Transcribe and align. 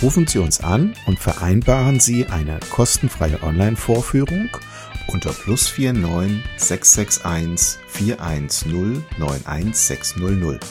Rufen 0.00 0.26
Sie 0.26 0.38
uns 0.38 0.60
an 0.60 0.94
und 1.06 1.18
vereinbaren 1.18 2.00
Sie 2.00 2.26
eine 2.26 2.58
kostenfreie 2.70 3.42
Online-Vorführung 3.42 4.48
unter 5.08 5.32
plus 5.32 5.76
49 5.76 6.42
661 6.56 7.78
410 7.88 9.04
91600. 9.18 10.64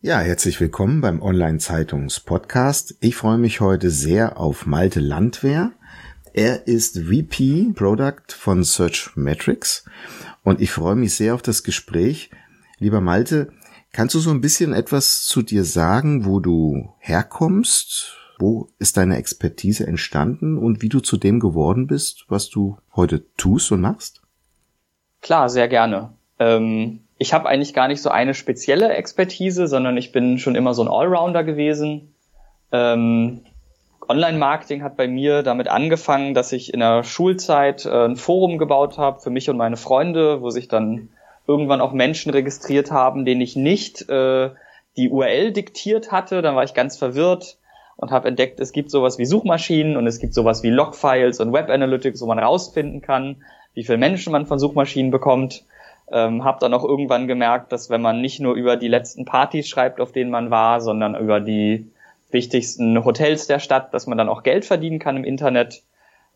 Ja, 0.00 0.20
herzlich 0.20 0.60
willkommen 0.60 1.00
beim 1.00 1.20
Online-Zeitungs-Podcast. 1.20 2.96
Ich 3.00 3.16
freue 3.16 3.38
mich 3.38 3.60
heute 3.60 3.90
sehr 3.90 4.38
auf 4.38 4.64
Malte 4.64 5.00
Landwehr. 5.00 5.72
Er 6.32 6.66
ist 6.68 6.98
VP 7.00 7.72
Product 7.74 8.32
von 8.32 8.62
Search 8.62 9.10
Metrics 9.16 9.84
und 10.44 10.60
ich 10.60 10.70
freue 10.70 10.94
mich 10.94 11.14
sehr 11.14 11.34
auf 11.34 11.42
das 11.42 11.64
Gespräch. 11.64 12.30
Lieber 12.78 13.00
Malte, 13.00 13.48
Kannst 13.92 14.14
du 14.14 14.18
so 14.20 14.30
ein 14.30 14.40
bisschen 14.40 14.74
etwas 14.74 15.24
zu 15.24 15.42
dir 15.42 15.64
sagen, 15.64 16.24
wo 16.24 16.40
du 16.40 16.94
herkommst? 16.98 18.16
Wo 18.38 18.68
ist 18.78 18.96
deine 18.96 19.16
Expertise 19.16 19.86
entstanden 19.86 20.56
und 20.58 20.82
wie 20.82 20.88
du 20.88 21.00
zu 21.00 21.16
dem 21.16 21.40
geworden 21.40 21.88
bist, 21.88 22.26
was 22.28 22.48
du 22.48 22.76
heute 22.94 23.24
tust 23.36 23.72
und 23.72 23.80
machst? 23.80 24.22
Klar, 25.20 25.48
sehr 25.48 25.66
gerne. 25.66 26.12
Ähm, 26.38 27.00
ich 27.16 27.32
habe 27.32 27.48
eigentlich 27.48 27.74
gar 27.74 27.88
nicht 27.88 28.00
so 28.00 28.10
eine 28.10 28.34
spezielle 28.34 28.90
Expertise, 28.94 29.66
sondern 29.66 29.96
ich 29.96 30.12
bin 30.12 30.38
schon 30.38 30.54
immer 30.54 30.74
so 30.74 30.82
ein 30.82 30.88
Allrounder 30.88 31.42
gewesen. 31.42 32.14
Ähm, 32.70 33.40
Online-Marketing 34.06 34.84
hat 34.84 34.96
bei 34.96 35.08
mir 35.08 35.42
damit 35.42 35.66
angefangen, 35.66 36.34
dass 36.34 36.52
ich 36.52 36.72
in 36.72 36.78
der 36.78 37.02
Schulzeit 37.02 37.84
äh, 37.84 38.04
ein 38.04 38.16
Forum 38.16 38.58
gebaut 38.58 38.98
habe 38.98 39.20
für 39.20 39.30
mich 39.30 39.50
und 39.50 39.56
meine 39.56 39.76
Freunde, 39.76 40.40
wo 40.40 40.50
sich 40.50 40.68
dann 40.68 41.08
irgendwann 41.48 41.80
auch 41.80 41.92
Menschen 41.92 42.30
registriert 42.30 42.90
haben, 42.90 43.24
denen 43.24 43.40
ich 43.40 43.56
nicht 43.56 44.08
äh, 44.08 44.50
die 44.96 45.08
URL 45.08 45.52
diktiert 45.52 46.12
hatte. 46.12 46.42
Dann 46.42 46.54
war 46.54 46.64
ich 46.64 46.74
ganz 46.74 46.98
verwirrt 46.98 47.56
und 47.96 48.10
habe 48.10 48.28
entdeckt, 48.28 48.60
es 48.60 48.72
gibt 48.72 48.90
sowas 48.90 49.18
wie 49.18 49.24
Suchmaschinen 49.24 49.96
und 49.96 50.06
es 50.06 50.20
gibt 50.20 50.34
sowas 50.34 50.62
wie 50.62 50.70
Logfiles 50.70 51.40
und 51.40 51.52
Web 51.52 51.70
Analytics, 51.70 52.20
wo 52.20 52.26
man 52.26 52.38
rausfinden 52.38 53.00
kann, 53.00 53.42
wie 53.74 53.82
viele 53.82 53.98
Menschen 53.98 54.30
man 54.30 54.46
von 54.46 54.58
Suchmaschinen 54.58 55.10
bekommt. 55.10 55.64
Ähm, 56.10 56.44
habe 56.44 56.58
dann 56.60 56.74
auch 56.74 56.84
irgendwann 56.84 57.26
gemerkt, 57.26 57.72
dass 57.72 57.90
wenn 57.90 58.02
man 58.02 58.20
nicht 58.20 58.40
nur 58.40 58.54
über 58.54 58.76
die 58.76 58.88
letzten 58.88 59.24
Partys 59.24 59.68
schreibt, 59.68 60.00
auf 60.00 60.12
denen 60.12 60.30
man 60.30 60.50
war, 60.50 60.80
sondern 60.80 61.16
über 61.16 61.40
die 61.40 61.90
wichtigsten 62.30 63.04
Hotels 63.04 63.46
der 63.46 63.58
Stadt, 63.58 63.92
dass 63.94 64.06
man 64.06 64.18
dann 64.18 64.28
auch 64.28 64.42
Geld 64.42 64.64
verdienen 64.64 64.98
kann 64.98 65.16
im 65.16 65.24
Internet. 65.24 65.82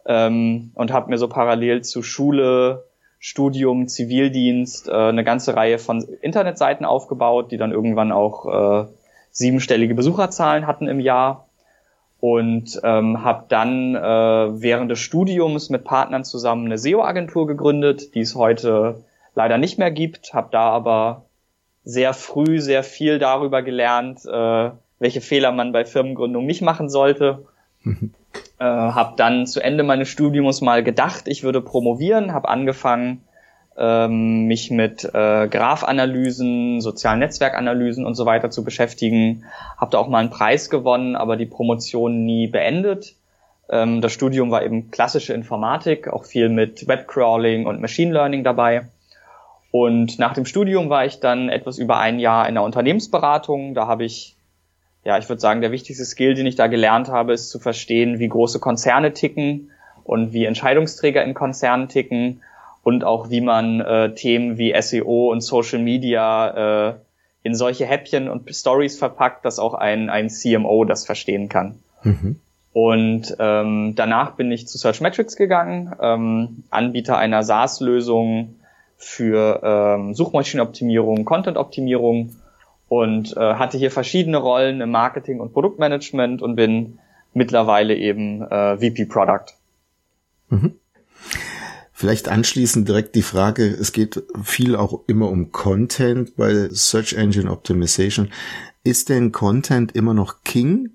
Ähm, 0.04 0.72
und 0.74 0.92
habe 0.92 1.10
mir 1.10 1.18
so 1.18 1.28
parallel 1.28 1.82
zu 1.82 2.02
Schule 2.02 2.84
Studium, 3.24 3.86
Zivildienst, 3.86 4.88
äh, 4.88 4.92
eine 4.92 5.22
ganze 5.22 5.54
Reihe 5.54 5.78
von 5.78 6.02
Internetseiten 6.22 6.84
aufgebaut, 6.84 7.52
die 7.52 7.56
dann 7.56 7.70
irgendwann 7.70 8.10
auch 8.10 8.46
äh, 8.82 8.88
siebenstellige 9.30 9.94
Besucherzahlen 9.94 10.66
hatten 10.66 10.88
im 10.88 10.98
Jahr 10.98 11.46
und 12.18 12.80
ähm, 12.82 13.22
habe 13.22 13.44
dann 13.48 13.94
äh, 13.94 14.00
während 14.60 14.90
des 14.90 14.98
Studiums 14.98 15.70
mit 15.70 15.84
Partnern 15.84 16.24
zusammen 16.24 16.66
eine 16.66 16.78
SEO-Agentur 16.78 17.46
gegründet, 17.46 18.16
die 18.16 18.22
es 18.22 18.34
heute 18.34 19.04
leider 19.36 19.56
nicht 19.56 19.78
mehr 19.78 19.92
gibt, 19.92 20.34
habe 20.34 20.48
da 20.50 20.70
aber 20.70 21.26
sehr 21.84 22.14
früh 22.14 22.60
sehr 22.60 22.82
viel 22.82 23.20
darüber 23.20 23.62
gelernt, 23.62 24.26
äh, 24.26 24.70
welche 24.98 25.20
Fehler 25.20 25.52
man 25.52 25.70
bei 25.70 25.84
Firmengründung 25.84 26.44
nicht 26.44 26.60
machen 26.60 26.90
sollte. 26.90 27.46
Äh, 28.58 28.64
habe 28.64 29.14
dann 29.16 29.46
zu 29.46 29.60
Ende 29.60 29.82
meines 29.82 30.08
Studiums 30.08 30.60
mal 30.60 30.82
gedacht, 30.82 31.24
ich 31.26 31.42
würde 31.42 31.60
promovieren, 31.60 32.32
habe 32.32 32.48
angefangen, 32.48 33.24
ähm, 33.76 34.44
mich 34.46 34.70
mit 34.70 35.04
äh, 35.04 35.48
Graphanalysen, 35.48 36.80
sozialen 36.80 37.20
Netzwerkanalysen 37.20 38.04
und 38.04 38.14
so 38.14 38.26
weiter 38.26 38.50
zu 38.50 38.64
beschäftigen. 38.64 39.44
Habe 39.78 39.92
da 39.92 39.98
auch 39.98 40.08
mal 40.08 40.18
einen 40.18 40.30
Preis 40.30 40.70
gewonnen, 40.70 41.16
aber 41.16 41.36
die 41.36 41.46
Promotion 41.46 42.24
nie 42.24 42.46
beendet. 42.46 43.14
Ähm, 43.70 44.00
das 44.00 44.12
Studium 44.12 44.50
war 44.50 44.62
eben 44.62 44.90
klassische 44.90 45.32
Informatik, 45.32 46.08
auch 46.08 46.24
viel 46.24 46.48
mit 46.48 46.86
Webcrawling 46.86 47.66
und 47.66 47.80
Machine 47.80 48.12
Learning 48.12 48.44
dabei. 48.44 48.88
Und 49.70 50.18
nach 50.18 50.34
dem 50.34 50.44
Studium 50.44 50.90
war 50.90 51.06
ich 51.06 51.20
dann 51.20 51.48
etwas 51.48 51.78
über 51.78 51.98
ein 51.98 52.18
Jahr 52.18 52.46
in 52.46 52.54
der 52.54 52.62
Unternehmensberatung. 52.62 53.74
Da 53.74 53.86
habe 53.86 54.04
ich 54.04 54.36
ja, 55.04 55.18
ich 55.18 55.28
würde 55.28 55.40
sagen, 55.40 55.60
der 55.60 55.72
wichtigste 55.72 56.04
Skill, 56.04 56.34
den 56.34 56.46
ich 56.46 56.56
da 56.56 56.68
gelernt 56.68 57.08
habe, 57.08 57.32
ist 57.32 57.50
zu 57.50 57.58
verstehen, 57.58 58.18
wie 58.18 58.28
große 58.28 58.60
Konzerne 58.60 59.12
ticken 59.12 59.70
und 60.04 60.32
wie 60.32 60.44
Entscheidungsträger 60.44 61.24
in 61.24 61.34
Konzernen 61.34 61.88
ticken 61.88 62.42
und 62.82 63.04
auch 63.04 63.30
wie 63.30 63.40
man 63.40 63.80
äh, 63.80 64.14
Themen 64.14 64.58
wie 64.58 64.74
SEO 64.80 65.30
und 65.30 65.40
Social 65.40 65.80
Media 65.80 66.90
äh, 66.90 66.94
in 67.42 67.54
solche 67.54 67.86
Häppchen 67.86 68.28
und 68.28 68.54
Stories 68.54 68.98
verpackt, 68.98 69.44
dass 69.44 69.58
auch 69.58 69.74
ein, 69.74 70.10
ein 70.10 70.30
CMO 70.30 70.84
das 70.84 71.04
verstehen 71.04 71.48
kann. 71.48 71.80
Mhm. 72.02 72.40
Und 72.72 73.36
ähm, 73.38 73.94
danach 73.96 74.32
bin 74.32 74.50
ich 74.50 74.66
zu 74.66 74.78
Searchmetrics 74.78 75.36
gegangen, 75.36 75.94
ähm, 76.00 76.64
Anbieter 76.70 77.18
einer 77.18 77.42
SaaS-Lösung 77.42 78.56
für 78.96 79.60
ähm, 79.62 80.14
Suchmaschinenoptimierung, 80.14 81.24
Content-Optimierung 81.24 82.36
und 82.92 83.34
äh, 83.38 83.54
hatte 83.54 83.78
hier 83.78 83.90
verschiedene 83.90 84.36
Rollen 84.36 84.82
im 84.82 84.90
Marketing 84.90 85.40
und 85.40 85.54
Produktmanagement 85.54 86.42
und 86.42 86.56
bin 86.56 86.98
mittlerweile 87.32 87.96
eben 87.96 88.42
äh, 88.42 88.76
VP 88.76 89.06
Product. 89.06 89.54
Mhm. 90.50 90.74
Vielleicht 91.94 92.28
anschließend 92.28 92.86
direkt 92.86 93.14
die 93.14 93.22
Frage, 93.22 93.64
es 93.64 93.92
geht 93.92 94.22
viel 94.42 94.76
auch 94.76 95.04
immer 95.06 95.30
um 95.30 95.52
Content 95.52 96.36
bei 96.36 96.68
Search 96.70 97.14
Engine 97.14 97.50
Optimization. 97.50 98.30
Ist 98.84 99.08
denn 99.08 99.32
Content 99.32 99.92
immer 99.92 100.12
noch 100.12 100.44
King? 100.44 100.90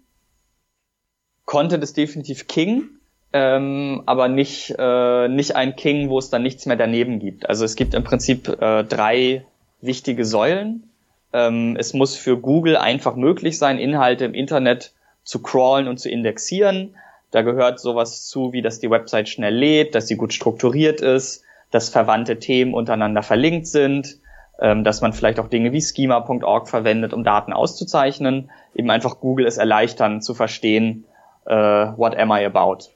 Content 1.46 1.84
ist 1.84 1.98
definitiv 1.98 2.48
King, 2.48 2.90
ähm, 3.34 4.04
aber 4.06 4.28
nicht, 4.28 4.76
äh, 4.78 5.30
nicht 5.30 5.56
ein 5.56 5.76
King, 5.76 6.10
wo 6.10 6.20
es 6.20 6.30
dann 6.30 6.44
nichts 6.44 6.68
mehr 6.68 6.78
daneben 6.78 7.18
gibt. 7.18 7.50
Also 7.50 7.66
es 7.66 7.76
gibt 7.76 7.96
im 7.96 8.04
Prinzip 8.04 8.50
äh, 8.62 8.84
drei 8.84 9.48
wichtige 9.82 10.24
Säulen. 10.24 10.87
Ähm, 11.34 11.76
es 11.78 11.94
muss 11.94 12.16
für 12.16 12.38
Google 12.38 12.78
einfach 12.78 13.16
möglich 13.16 13.58
sein, 13.58 13.80
Inhalte 13.80 14.26
im 14.26 14.34
Internet 14.34 14.94
zu 15.24 15.42
crawlen 15.42 15.88
und 15.88 16.00
zu 16.00 16.10
indexieren. 16.10 16.96
Da 17.32 17.42
gehört 17.42 17.80
sowas 17.80 18.26
zu, 18.26 18.54
wie 18.54 18.62
dass 18.62 18.80
die 18.80 18.90
Website 18.90 19.28
schnell 19.28 19.56
lädt, 19.56 19.96
dass 19.96 20.08
sie 20.08 20.16
gut 20.16 20.34
strukturiert 20.34 21.02
ist, 21.02 21.44
dass 21.72 21.90
verwandte 21.90 22.40
Themen 22.40 22.74
untereinander 22.74 23.24
verlinkt 23.24 23.68
sind, 23.68 24.20
ähm, 24.60 24.84
dass 24.84 25.02
man 25.02 25.14
vielleicht 25.14 25.40
auch 25.40 25.50
Dinge 25.50 25.74
wie 25.74 25.82
schema.org 25.82 26.70
verwendet, 26.70 27.14
um 27.14 27.24
Daten 27.24 27.52
auszuzeichnen, 27.54 28.50
eben 28.74 28.90
einfach 28.90 29.20
Google 29.20 29.46
es 29.46 29.58
erleichtern 29.58 30.22
zu 30.22 30.34
verstehen, 30.34 31.06
äh, 31.46 31.56
what 31.56 32.16
am 32.18 32.32
I 32.32 32.46
about. 32.46 32.90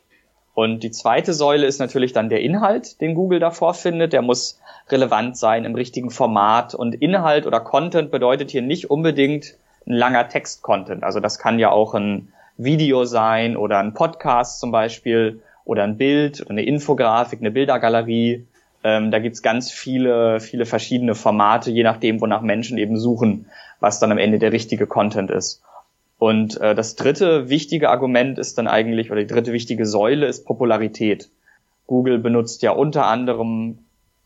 Und 0.53 0.83
die 0.83 0.92
zweite 0.92 1.33
Säule 1.33 1.65
ist 1.65 1.80
natürlich 1.80 2.13
dann 2.13 2.30
der 2.30 2.42
Inhalt, 2.42 3.00
den 3.00 3.15
Google 3.15 3.39
da 3.39 3.51
vorfindet. 3.51 4.13
Der 4.13 4.21
muss 4.21 4.59
relevant 4.89 5.38
sein 5.38 5.63
im 5.63 5.75
richtigen 5.75 6.09
Format. 6.09 6.75
Und 6.75 6.95
Inhalt 6.95 7.45
oder 7.48 7.62
Content 7.62 8.12
bedeutet 8.12 8.51
hier 8.51 8.62
nicht 8.62 8.89
unbedingt 8.89 9.56
ein 9.88 9.94
langer 9.94 10.27
Text-Content. 10.27 11.03
Also 11.03 11.19
das 11.19 11.39
kann 11.39 11.57
ja 11.57 11.71
auch 11.71 11.94
ein 11.94 12.33
Video 12.57 13.06
sein 13.06 13.57
oder 13.57 13.80
ein 13.80 13.94
Podcast 13.94 14.59
zum 14.59 14.71
Beispiel 14.71 15.42
oder 15.63 15.83
ein 15.83 15.98
Bild 15.98 16.42
oder 16.42 16.51
eine 16.51 16.63
Infografik, 16.63 17.39
eine 17.39 17.51
Bildergalerie. 17.51 18.45
Ähm, 18.83 19.12
da 19.12 19.19
gibt's 19.19 19.42
ganz 19.42 19.71
viele, 19.71 20.39
viele 20.39 20.65
verschiedene 20.65 21.15
Formate, 21.15 21.71
je 21.71 21.83
nachdem, 21.83 22.19
wonach 22.19 22.42
Menschen 22.42 22.77
eben 22.77 22.97
suchen, 22.97 23.45
was 23.80 24.00
dann 24.00 24.12
am 24.12 24.18
Ende 24.18 24.39
der 24.39 24.51
richtige 24.51 24.88
Content 24.88 25.31
ist. 25.31 25.63
Und 26.21 26.62
äh, 26.62 26.75
das 26.75 26.95
dritte 26.95 27.50
wichtige 27.50 27.89
Argument 27.89 28.38
ist 28.38 28.59
dann 28.59 28.68
eigentlich, 28.68 29.09
oder 29.09 29.21
die 29.21 29.33
dritte 29.33 29.53
wichtige 29.53 29.88
Säule 29.88 30.27
ist 30.27 30.45
Popularität. 30.45 31.31
Google 31.88 32.19
benutzt 32.19 32.62
ja 32.62 32.73
unter 32.73 33.07
anderem 33.07 33.79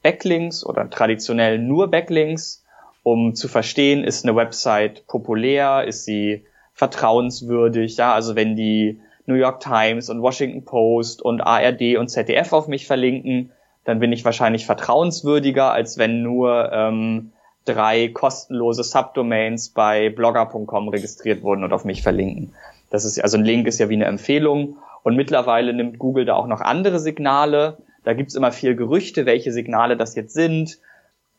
Backlinks 0.03 0.65
oder 0.65 0.89
traditionell 0.89 1.57
nur 1.57 1.89
Backlinks, 1.89 2.65
um 3.03 3.33
zu 3.33 3.47
verstehen, 3.47 4.03
ist 4.03 4.25
eine 4.25 4.35
Website 4.35 5.07
populär, 5.07 5.85
ist 5.87 6.03
sie 6.03 6.43
vertrauenswürdig, 6.73 7.95
ja, 7.95 8.13
also 8.13 8.35
wenn 8.35 8.57
die 8.57 8.99
New 9.25 9.35
York 9.35 9.61
Times 9.61 10.09
und 10.09 10.21
Washington 10.21 10.65
Post 10.65 11.21
und 11.21 11.39
ARD 11.39 11.95
und 11.95 12.09
ZDF 12.09 12.51
auf 12.51 12.67
mich 12.67 12.87
verlinken, 12.87 13.51
dann 13.85 13.99
bin 13.99 14.11
ich 14.11 14.25
wahrscheinlich 14.25 14.65
vertrauenswürdiger, 14.65 15.71
als 15.71 15.97
wenn 15.97 16.23
nur 16.23 16.73
ähm, 16.73 17.31
drei 17.65 18.07
kostenlose 18.09 18.83
Subdomains 18.83 19.69
bei 19.69 20.09
blogger.com 20.09 20.89
registriert 20.89 21.41
wurden 21.43 21.63
und 21.63 21.73
auf 21.73 21.83
mich 21.83 22.01
verlinken. 22.01 22.53
Das 22.89 23.03
ist 23.03 23.21
also 23.21 23.37
ein 23.37 23.45
Link 23.45 23.67
ist 23.67 23.79
ja 23.79 23.89
wie 23.89 23.95
eine 23.95 24.05
Empfehlung 24.05 24.77
und 25.03 25.15
mittlerweile 25.15 25.73
nimmt 25.73 25.99
Google 25.99 26.25
da 26.25 26.35
auch 26.35 26.47
noch 26.47 26.61
andere 26.61 26.99
Signale. 26.99 27.77
Da 28.03 28.13
gibt's 28.13 28.35
immer 28.35 28.51
viel 28.51 28.75
Gerüchte, 28.75 29.25
welche 29.25 29.51
Signale 29.51 29.97
das 29.97 30.15
jetzt 30.15 30.33
sind. 30.33 30.77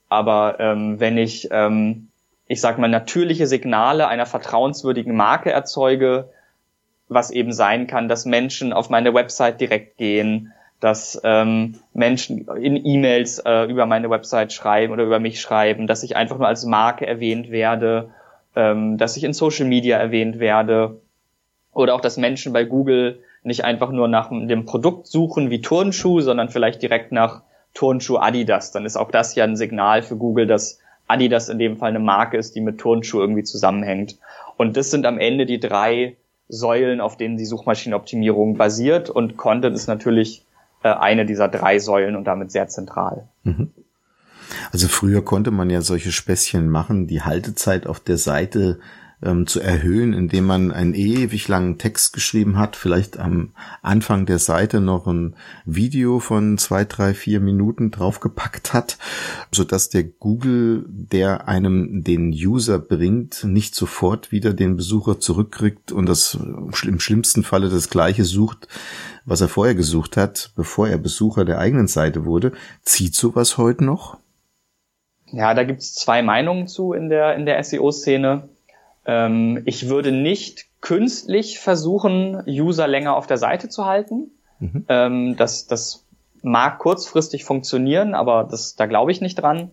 Aber 0.09 0.57
ähm, 0.61 1.01
wenn 1.01 1.17
ich, 1.19 1.49
ähm, 1.51 2.09
ich 2.49 2.61
sag 2.61 2.79
mal, 2.79 2.89
natürliche 2.89 3.47
Signale 3.47 4.09
einer 4.09 4.27
vertrauenswürdigen 4.27 5.17
Marke 5.17 5.51
erzeuge, 5.51 6.29
was 7.09 7.31
eben 7.31 7.53
sein 7.53 7.87
kann, 7.87 8.09
dass 8.09 8.25
Menschen 8.25 8.73
auf 8.73 8.91
meine 8.91 9.15
Website 9.15 9.61
direkt 9.61 9.97
gehen, 9.97 10.53
dass 10.81 11.21
ähm, 11.25 11.77
Menschen 11.95 12.47
in 12.61 12.85
E-Mails 12.85 13.39
äh, 13.39 13.65
über 13.65 13.87
meine 13.87 14.11
Website 14.11 14.53
schreiben 14.53 14.93
oder 14.93 15.05
über 15.05 15.19
mich 15.19 15.41
schreiben, 15.41 15.87
dass 15.87 16.03
ich 16.03 16.17
einfach 16.17 16.39
nur 16.39 16.49
als 16.49 16.65
Marke 16.67 17.07
erwähnt 17.07 17.51
werde, 17.51 18.11
ähm, 18.55 18.99
dass 18.99 19.17
ich 19.17 19.25
in 19.25 19.33
Social 19.33 19.67
Media 19.67 19.97
erwähnt 19.99 20.39
werde 20.39 21.01
oder 21.73 21.95
auch, 21.95 22.01
dass 22.01 22.17
Menschen 22.17 22.53
bei 22.53 22.65
Google 22.65 23.21
nicht 23.43 23.65
einfach 23.65 23.91
nur 23.91 24.09
nach 24.09 24.29
dem 24.31 24.65
Produkt 24.65 25.07
suchen 25.07 25.51
wie 25.51 25.61
Turnschuh, 25.61 26.21
sondern 26.21 26.49
vielleicht 26.49 26.83
direkt 26.83 27.13
nach 27.13 27.43
Turnschuh 27.75 28.17
Adidas. 28.17 28.73
Dann 28.73 28.85
ist 28.85 28.97
auch 28.97 29.11
das 29.11 29.35
ja 29.35 29.45
ein 29.45 29.57
Signal 29.57 30.03
für 30.03 30.17
Google, 30.17 30.47
dass 30.47 30.81
Adidas 31.07 31.49
in 31.49 31.59
dem 31.59 31.77
Fall 31.77 31.91
eine 31.91 32.01
Marke 32.01 32.39
ist, 32.39 32.57
die 32.57 32.61
mit 32.61 32.79
Turnschuh 32.79 33.21
irgendwie 33.21 33.45
zusammenhängt. 33.45 34.19
Und 34.57 34.77
das 34.77 34.91
sind 34.91 35.07
am 35.07 35.19
Ende 35.19 35.47
die 35.47 35.61
drei 35.61 36.17
Säulen, 36.49 37.01
auf 37.01 37.17
denen 37.17 37.37
die 37.37 37.45
Suchmaschinenoptimierung 37.45 38.57
basiert. 38.57 39.11
Und 39.11 39.37
Content 39.37 39.77
ist 39.77 39.87
natürlich 39.87 40.46
äh, 40.87 40.99
eine 40.99 41.27
dieser 41.27 41.49
drei 41.49 41.79
Säulen 41.79 42.17
und 42.17 42.25
damit 42.25 42.51
sehr 42.53 42.69
zentral. 42.69 43.29
Mhm. 43.45 43.73
Also 44.73 44.89
früher 44.89 45.25
konnte 45.25 45.51
man 45.51 45.71
ja 45.71 45.83
solche 45.83 46.13
Späßchen 46.13 46.69
machen, 46.69 47.07
die 47.07 47.23
Haltezeit 47.23 47.87
auf 47.87 48.01
der 48.01 48.17
Seite 48.17 48.79
ähm, 49.23 49.47
zu 49.47 49.61
erhöhen, 49.61 50.13
indem 50.13 50.45
man 50.45 50.73
einen 50.73 50.95
ewig 50.95 51.49
langen 51.49 51.79
Text 51.79 52.13
geschrieben 52.13 52.59
hat, 52.59 52.77
vielleicht 52.77 53.19
am 53.19 53.53
Anfang 53.83 54.27
der 54.27 54.39
Seite 54.39 54.81
noch 54.81 55.07
ein 55.07 55.37
Video 55.65 56.21
von 56.21 56.59
zwei, 56.59 56.85
drei, 56.85 57.15
vier 57.15 57.41
Minuten 57.41 57.91
draufgepackt 57.91 58.73
hat, 58.73 58.99
so 59.51 59.65
dass 59.65 59.89
der 59.89 60.05
Google, 60.05 60.85
der 60.89 61.49
einem 61.49 62.03
den 62.05 62.31
User 62.31 62.79
bringt, 62.79 63.45
nicht 63.45 63.75
sofort 63.75 64.33
wieder 64.33 64.53
den 64.53 64.77
Besucher 64.77 65.19
zurückkriegt 65.19 65.93
und 65.93 66.07
das 66.07 66.35
im 66.35 66.99
schlimmsten 67.01 67.43
Falle 67.43 67.69
das 67.69 67.89
gleiche 67.89 68.25
sucht, 68.25 68.69
was 69.25 69.41
er 69.41 69.49
vorher 69.49 69.75
gesucht 69.75 70.17
hat, 70.17 70.53
bevor 70.57 70.89
er 70.89 70.99
Besucher 70.99 71.45
der 71.45 71.59
eigenen 71.59 71.89
Seite 71.89 72.25
wurde. 72.25 72.53
Zieht 72.83 73.15
sowas 73.15 73.57
heute 73.57 73.85
noch? 73.85 74.19
Ja, 75.33 75.55
da 75.55 75.65
gibt's 75.65 75.95
zwei 75.95 76.23
Meinungen 76.23 76.69
zu 76.69 76.93
in 76.93 77.09
der, 77.09 77.35
in 77.35 77.47
der 77.47 77.63
SEO-Szene. 77.63 78.49
Ähm, 79.07 79.63
ich 79.65 79.89
würde 79.89 80.13
nicht 80.13 80.67
künstlich 80.81 81.59
versuchen, 81.59 82.43
User 82.47 82.87
länger 82.87 83.17
auf 83.17 83.27
der 83.27 83.39
Seite 83.39 83.69
zu 83.69 83.87
halten. 83.87 84.33
Mhm. 84.59 84.85
Ähm, 84.89 85.37
das, 85.37 85.67
das 85.67 86.07
mag 86.43 86.79
kurzfristig 86.79 87.45
funktionieren, 87.45 88.15
aber 88.15 88.45
das, 88.45 88.77
da 88.77 88.87
glaube 88.87 89.13
ich 89.13 89.21
nicht 89.21 89.37
dran. 89.37 89.71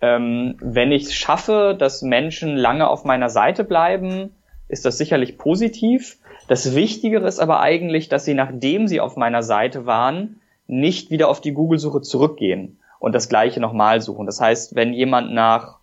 Ähm, 0.00 0.56
wenn 0.60 0.90
ich 0.90 1.16
schaffe, 1.16 1.76
dass 1.78 2.02
Menschen 2.02 2.56
lange 2.56 2.88
auf 2.88 3.04
meiner 3.04 3.30
Seite 3.30 3.62
bleiben, 3.64 4.34
ist 4.68 4.84
das 4.84 4.98
sicherlich 4.98 5.38
positiv. 5.38 6.18
Das 6.48 6.74
Wichtigere 6.74 7.26
ist 7.26 7.38
aber 7.38 7.60
eigentlich, 7.60 8.08
dass 8.08 8.24
sie, 8.24 8.34
nachdem 8.34 8.88
sie 8.88 9.00
auf 9.00 9.16
meiner 9.16 9.42
Seite 9.42 9.86
waren, 9.86 10.40
nicht 10.66 11.10
wieder 11.10 11.28
auf 11.28 11.40
die 11.40 11.52
Google-Suche 11.52 12.00
zurückgehen 12.00 12.78
und 12.98 13.14
das 13.14 13.28
gleiche 13.28 13.60
nochmal 13.60 14.00
suchen. 14.00 14.26
Das 14.26 14.40
heißt, 14.40 14.74
wenn 14.74 14.92
jemand 14.92 15.32
nach 15.32 15.78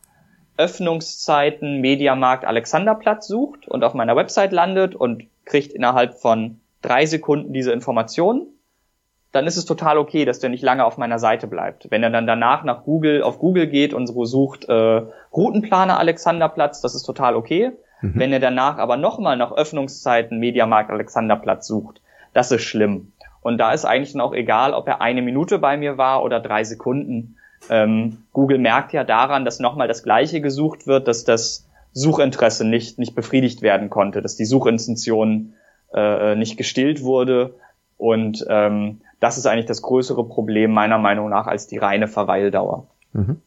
Öffnungszeiten 0.59 1.79
Mediamarkt 1.79 2.43
Alexanderplatz 2.45 3.27
sucht 3.27 3.67
und 3.67 3.83
auf 3.83 3.93
meiner 3.93 4.15
Website 4.15 4.51
landet 4.51 4.93
und 4.93 5.23
kriegt 5.45 5.71
innerhalb 5.71 6.15
von 6.15 6.59
drei 6.81 7.05
Sekunden 7.05 7.53
diese 7.53 7.71
Informationen, 7.71 8.47
dann 9.31 9.47
ist 9.47 9.57
es 9.57 9.65
total 9.65 9.97
okay, 9.97 10.25
dass 10.25 10.39
der 10.39 10.49
nicht 10.49 10.63
lange 10.63 10.83
auf 10.83 10.97
meiner 10.97 11.17
Seite 11.17 11.47
bleibt. 11.47 11.89
Wenn 11.91 12.03
er 12.03 12.09
dann 12.09 12.27
danach 12.27 12.63
nach 12.63 12.83
Google, 12.83 13.23
auf 13.23 13.39
Google 13.39 13.67
geht 13.67 13.93
und 13.93 14.07
so 14.07 14.25
sucht 14.25 14.67
äh, 14.67 15.01
Routenplaner 15.31 15.97
Alexanderplatz, 15.97 16.81
das 16.81 16.93
ist 16.93 17.03
total 17.03 17.35
okay. 17.35 17.71
Mhm. 18.01 18.13
Wenn 18.15 18.33
er 18.33 18.39
danach 18.39 18.79
aber 18.79 18.97
nochmal 18.97 19.37
nach 19.37 19.51
Öffnungszeiten 19.51 20.39
Mediamarkt 20.39 20.89
Alexanderplatz 20.89 21.67
sucht, 21.67 22.01
das 22.33 22.51
ist 22.51 22.63
schlimm. 22.63 23.13
Und 23.41 23.59
da 23.59 23.71
ist 23.71 23.85
eigentlich 23.85 24.11
dann 24.11 24.21
auch 24.21 24.33
egal, 24.33 24.73
ob 24.73 24.87
er 24.87 25.01
eine 25.01 25.21
Minute 25.21 25.59
bei 25.59 25.77
mir 25.77 25.97
war 25.97 26.23
oder 26.23 26.39
drei 26.39 26.63
Sekunden. 26.63 27.37
Ähm, 27.69 28.23
Google 28.33 28.57
merkt 28.57 28.93
ja 28.93 29.03
daran, 29.03 29.45
dass 29.45 29.59
nochmal 29.59 29.87
das 29.87 30.03
Gleiche 30.03 30.41
gesucht 30.41 30.87
wird, 30.87 31.07
dass 31.07 31.23
das 31.23 31.67
Suchinteresse 31.93 32.65
nicht, 32.65 32.99
nicht 32.99 33.15
befriedigt 33.15 33.61
werden 33.61 33.89
konnte, 33.89 34.21
dass 34.21 34.35
die 34.35 34.45
Suchintention 34.45 35.53
äh, 35.93 36.35
nicht 36.35 36.57
gestillt 36.57 37.03
wurde. 37.03 37.55
Und 37.97 38.45
ähm, 38.47 39.01
das 39.19 39.37
ist 39.37 39.45
eigentlich 39.45 39.65
das 39.65 39.81
größere 39.81 40.27
Problem 40.27 40.71
meiner 40.71 40.97
Meinung 40.97 41.29
nach 41.29 41.47
als 41.47 41.67
die 41.67 41.77
reine 41.77 42.07
Verweildauer. 42.07 42.87
Mhm. 43.13 43.41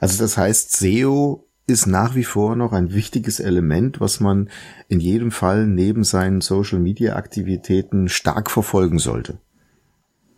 Also 0.00 0.22
das 0.22 0.36
heißt, 0.36 0.72
SEO 0.72 1.46
ist 1.66 1.86
nach 1.86 2.14
wie 2.14 2.24
vor 2.24 2.56
noch 2.56 2.72
ein 2.72 2.92
wichtiges 2.92 3.38
Element, 3.38 4.00
was 4.00 4.18
man 4.18 4.48
in 4.88 4.98
jedem 4.98 5.30
Fall 5.30 5.66
neben 5.66 6.04
seinen 6.04 6.40
Social-Media-Aktivitäten 6.40 8.08
stark 8.08 8.50
verfolgen 8.50 8.98
sollte. 8.98 9.38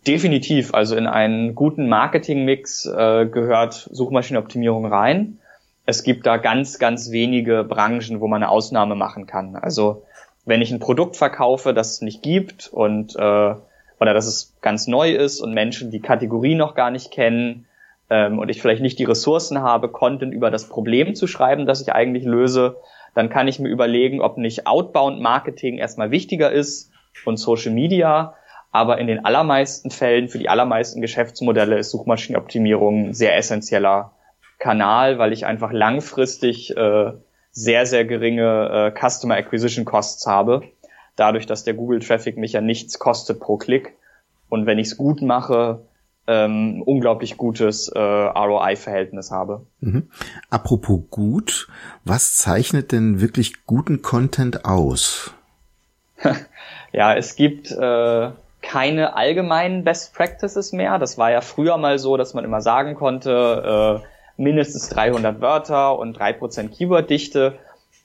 Definitiv. 0.05 0.73
Also 0.73 0.95
in 0.97 1.07
einen 1.07 1.55
guten 1.55 1.87
Marketingmix 1.87 2.85
äh, 2.85 3.25
gehört 3.25 3.89
Suchmaschinenoptimierung 3.91 4.85
rein. 4.85 5.39
Es 5.85 6.03
gibt 6.03 6.25
da 6.25 6.37
ganz, 6.37 6.79
ganz 6.79 7.11
wenige 7.11 7.63
Branchen, 7.63 8.19
wo 8.19 8.27
man 8.27 8.43
eine 8.43 8.51
Ausnahme 8.51 8.95
machen 8.95 9.27
kann. 9.27 9.55
Also 9.55 10.03
wenn 10.45 10.61
ich 10.61 10.71
ein 10.71 10.79
Produkt 10.79 11.15
verkaufe, 11.15 11.73
das 11.73 11.91
es 11.91 12.01
nicht 12.01 12.21
gibt 12.21 12.67
und 12.67 13.15
äh, 13.15 13.55
oder 13.99 14.13
dass 14.13 14.27
es 14.27 14.53
ganz 14.61 14.87
neu 14.87 15.11
ist 15.11 15.39
und 15.39 15.53
Menschen 15.53 15.89
die 15.89 16.01
Kategorie 16.01 16.55
noch 16.55 16.75
gar 16.75 16.91
nicht 16.91 17.11
kennen 17.11 17.65
ähm, 18.09 18.39
und 18.39 18.49
ich 18.49 18.61
vielleicht 18.61 18.81
nicht 18.81 18.99
die 18.99 19.05
Ressourcen 19.05 19.61
habe, 19.61 19.87
Content 19.87 20.33
über 20.33 20.51
das 20.51 20.67
Problem 20.67 21.15
zu 21.15 21.27
schreiben, 21.27 21.65
das 21.65 21.81
ich 21.81 21.93
eigentlich 21.93 22.25
löse, 22.25 22.75
dann 23.15 23.29
kann 23.29 23.47
ich 23.47 23.59
mir 23.59 23.69
überlegen, 23.69 24.19
ob 24.19 24.37
nicht 24.37 24.67
Outbound 24.67 25.21
Marketing 25.21 25.77
erstmal 25.77 26.11
wichtiger 26.11 26.51
ist 26.51 26.91
und 27.25 27.37
Social 27.37 27.71
Media 27.71 28.35
aber 28.73 28.97
in 28.97 29.05
den 29.05 29.23
allermeisten 29.23 29.91
Fällen, 29.91 30.29
für 30.29 30.39
die 30.39 30.49
allermeisten 30.49 30.99
Geschäftsmodelle 30.99 31.77
ist 31.77 31.91
Suchmaschinenoptimierung 31.91 33.09
ein 33.09 33.13
sehr 33.13 33.37
essentieller 33.37 34.13
Kanal, 34.57 35.19
weil 35.19 35.31
ich 35.31 35.45
einfach 35.45 35.71
langfristig 35.71 36.75
äh, 36.75 37.11
sehr, 37.51 37.85
sehr 37.85 38.03
geringe 38.03 38.91
äh, 38.91 39.09
Customer 39.09 39.35
Acquisition 39.35 39.85
Costs 39.85 40.25
habe. 40.25 40.63
Dadurch, 41.15 41.45
dass 41.45 41.63
der 41.63 41.75
Google 41.75 41.99
Traffic 41.99 42.35
mich 42.35 42.53
ja 42.53 42.61
nichts 42.61 42.97
kostet 42.97 43.39
pro 43.39 43.57
Klick. 43.57 43.93
Und 44.49 44.65
wenn 44.65 44.79
ich 44.79 44.87
es 44.87 44.97
gut 44.97 45.21
mache, 45.21 45.81
ähm, 46.25 46.81
unglaublich 46.81 47.37
gutes 47.37 47.89
äh, 47.89 47.99
ROI-Verhältnis 47.99 49.29
habe. 49.29 49.67
Mhm. 49.81 50.09
Apropos 50.49 51.01
gut, 51.11 51.67
was 52.05 52.37
zeichnet 52.37 52.91
denn 52.91 53.21
wirklich 53.21 53.67
guten 53.67 54.01
Content 54.01 54.65
aus? 54.65 55.35
ja, 56.91 57.13
es 57.13 57.35
gibt 57.35 57.69
äh, 57.69 58.31
keine 58.63 59.15
allgemeinen 59.15 59.83
Best 59.83 60.15
Practices 60.15 60.71
mehr. 60.71 60.97
Das 60.97 61.19
war 61.19 61.29
ja 61.29 61.41
früher 61.41 61.77
mal 61.77 61.99
so, 61.99 62.17
dass 62.17 62.33
man 62.33 62.43
immer 62.43 62.61
sagen 62.61 62.95
konnte, 62.95 64.01
äh, 64.01 64.41
mindestens 64.41 64.89
300 64.89 65.41
Wörter 65.41 65.99
und 65.99 66.17
3% 66.17 66.75
Keyworddichte. 66.75 67.59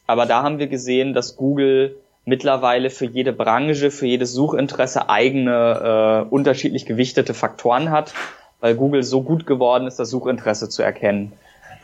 Aber 0.07 0.27
da 0.27 0.43
haben 0.43 0.59
wir 0.59 0.67
gesehen, 0.67 1.15
dass 1.15 1.37
Google 1.37 1.97
mittlerweile 2.27 2.91
für 2.91 3.07
jede 3.07 3.33
Branche, 3.33 3.91
für 3.91 4.07
jedes 4.07 4.35
Suchinteresse 4.35 5.09
eigene 5.09 6.27
äh, 6.27 6.29
unterschiedlich 6.29 6.85
gewichtete 6.85 7.33
Faktoren 7.33 7.91
hat, 7.91 8.13
weil 8.61 8.75
Google 8.75 9.03
so 9.03 9.23
gut 9.23 9.47
geworden 9.47 9.87
ist, 9.87 9.99
das 9.99 10.11
Suchinteresse 10.11 10.69
zu 10.69 10.83
erkennen. 10.83 11.33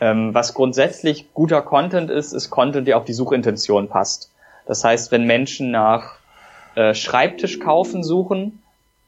Ähm, 0.01 0.33
was 0.33 0.53
grundsätzlich 0.53 1.33
guter 1.33 1.61
Content 1.61 2.11
ist, 2.11 2.33
ist 2.33 2.49
Content, 2.49 2.87
der 2.87 2.97
auf 2.97 3.05
die 3.05 3.13
Suchintention 3.13 3.87
passt. 3.87 4.29
Das 4.67 4.83
heißt, 4.83 5.11
wenn 5.11 5.25
Menschen 5.25 5.71
nach 5.71 6.17
äh, 6.75 6.93
Schreibtisch 6.93 7.59
kaufen 7.59 8.03
suchen, 8.03 8.61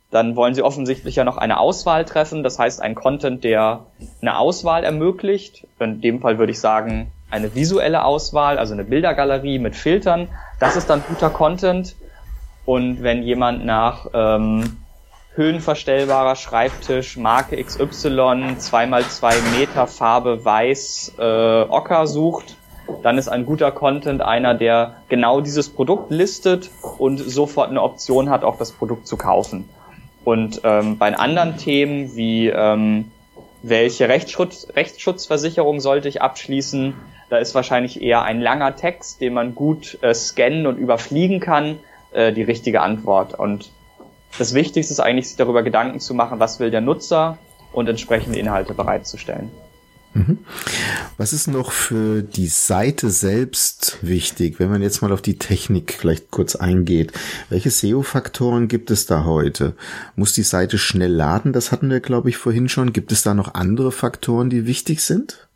dann 0.10 0.36
wollen 0.36 0.54
sie 0.54 0.64
offensichtlich 0.64 1.16
ja 1.16 1.24
noch 1.24 1.38
eine 1.38 1.60
Auswahl 1.60 2.06
treffen, 2.06 2.44
das 2.44 2.58
heißt 2.58 2.82
ein 2.82 2.96
Content, 2.96 3.44
der 3.44 3.86
eine 4.22 4.38
Auswahl 4.38 4.84
ermöglicht. 4.84 5.68
In 5.80 6.02
dem 6.02 6.22
Fall 6.22 6.38
würde 6.38 6.52
ich 6.52 6.60
sagen, 6.60 7.12
eine 7.30 7.54
visuelle 7.56 8.06
Auswahl, 8.06 8.58
also 8.58 8.74
eine 8.74 8.86
Bildergalerie 8.86 9.60
mit 9.60 9.76
Filtern. 9.76 10.30
Das 10.60 10.78
ist 10.78 10.90
dann 10.90 11.04
guter 11.08 11.30
Content. 11.30 11.96
Und 12.66 13.04
wenn 13.04 13.24
jemand 13.24 13.66
nach 13.66 14.08
ähm, 14.14 14.78
höhenverstellbarer 15.36 16.36
Schreibtisch, 16.36 17.18
Marke 17.18 17.62
XY, 17.62 18.58
2x2 18.60 19.58
Meter 19.58 19.88
Farbe 19.88 20.44
weiß 20.44 21.16
äh, 21.20 21.62
Ocker 21.70 22.08
sucht, 22.08 22.56
dann 23.04 23.18
ist 23.18 23.28
ein 23.28 23.46
guter 23.46 23.72
Content 23.72 24.22
einer, 24.22 24.54
der 24.54 24.96
genau 25.10 25.42
dieses 25.42 25.70
Produkt 25.70 26.12
listet 26.12 26.70
und 26.98 27.18
sofort 27.18 27.70
eine 27.70 27.82
Option 27.82 28.30
hat, 28.30 28.44
auch 28.44 28.58
das 28.58 28.72
Produkt 28.72 29.08
zu 29.08 29.18
kaufen. 29.18 29.68
Und 30.28 30.60
ähm, 30.66 30.98
bei 30.98 31.18
anderen 31.18 31.56
Themen 31.56 32.18
wie 32.18 32.50
ähm, 32.50 33.10
welche 33.64 34.10
Rechtsschutz, 34.10 34.68
Rechtsschutzversicherung 34.76 35.80
sollte 35.80 36.10
ich 36.10 36.22
abschließen, 36.22 36.96
da 37.30 37.38
ist 37.38 37.56
wahrscheinlich 37.56 38.02
eher 38.02 38.24
ein 38.24 38.42
langer 38.42 38.76
Text, 38.76 39.22
den 39.22 39.34
man 39.34 39.56
gut 39.56 39.98
äh, 40.02 40.14
scannen 40.14 40.68
und 40.68 40.80
überfliegen 40.80 41.40
kann, 41.40 41.80
äh, 42.12 42.34
die 42.34 42.44
richtige 42.44 42.82
Antwort. 42.82 43.40
Und 43.40 43.72
das 44.38 44.54
Wichtigste 44.54 44.92
ist 44.92 45.00
eigentlich, 45.00 45.30
sich 45.30 45.38
darüber 45.38 45.64
Gedanken 45.64 46.02
zu 46.02 46.14
machen, 46.14 46.42
was 46.42 46.60
will 46.60 46.72
der 46.72 46.82
Nutzer 46.82 47.38
und 47.72 47.88
entsprechende 47.88 48.38
Inhalte 48.38 48.74
bereitzustellen. 48.74 49.50
Mhm. 50.14 50.40
Was 51.18 51.34
ist 51.34 51.48
noch 51.48 51.72
für 51.72 52.24
die 52.24 52.48
Seite 52.48 53.10
selbst 53.10 53.98
wichtig, 54.02 54.60
wenn 54.60 54.70
man 54.70 54.82
jetzt 54.82 55.02
mal 55.02 55.12
auf 55.12 55.22
die 55.22 55.38
Technik 55.38 55.94
vielleicht 55.94 56.32
kurz 56.32 56.56
eingeht? 56.56 57.12
Welche 57.50 57.70
SEO-Faktoren 57.70 58.68
gibt 58.68 58.92
es 58.92 59.06
da 59.06 59.26
heute? 59.26 59.76
Muss 60.16 60.34
die 60.34 60.44
Seite 60.44 60.78
schnell 60.78 61.12
laden? 61.12 61.54
Das 61.54 61.72
hatten 61.72 61.90
wir, 61.90 62.00
glaube 62.00 62.30
ich, 62.30 62.38
vorhin 62.38 62.70
schon. 62.70 62.94
Gibt 62.94 63.12
es 63.12 63.24
da 63.24 63.34
noch 63.34 63.54
andere 63.54 63.92
Faktoren, 63.92 64.50
die 64.50 64.66
wichtig 64.66 65.02
sind? 65.02 65.48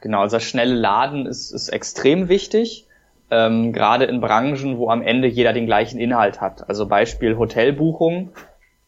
Genau, 0.00 0.20
also 0.20 0.36
das 0.36 0.44
schnelle 0.44 0.74
Laden 0.74 1.26
ist, 1.26 1.52
ist 1.52 1.68
extrem 1.68 2.28
wichtig, 2.28 2.88
ähm, 3.30 3.72
gerade 3.72 4.04
in 4.04 4.20
Branchen, 4.20 4.76
wo 4.76 4.90
am 4.90 5.00
Ende 5.00 5.28
jeder 5.28 5.52
den 5.52 5.66
gleichen 5.66 5.98
Inhalt 5.98 6.40
hat. 6.40 6.68
Also 6.68 6.86
Beispiel 6.86 7.38
Hotelbuchung 7.38 8.30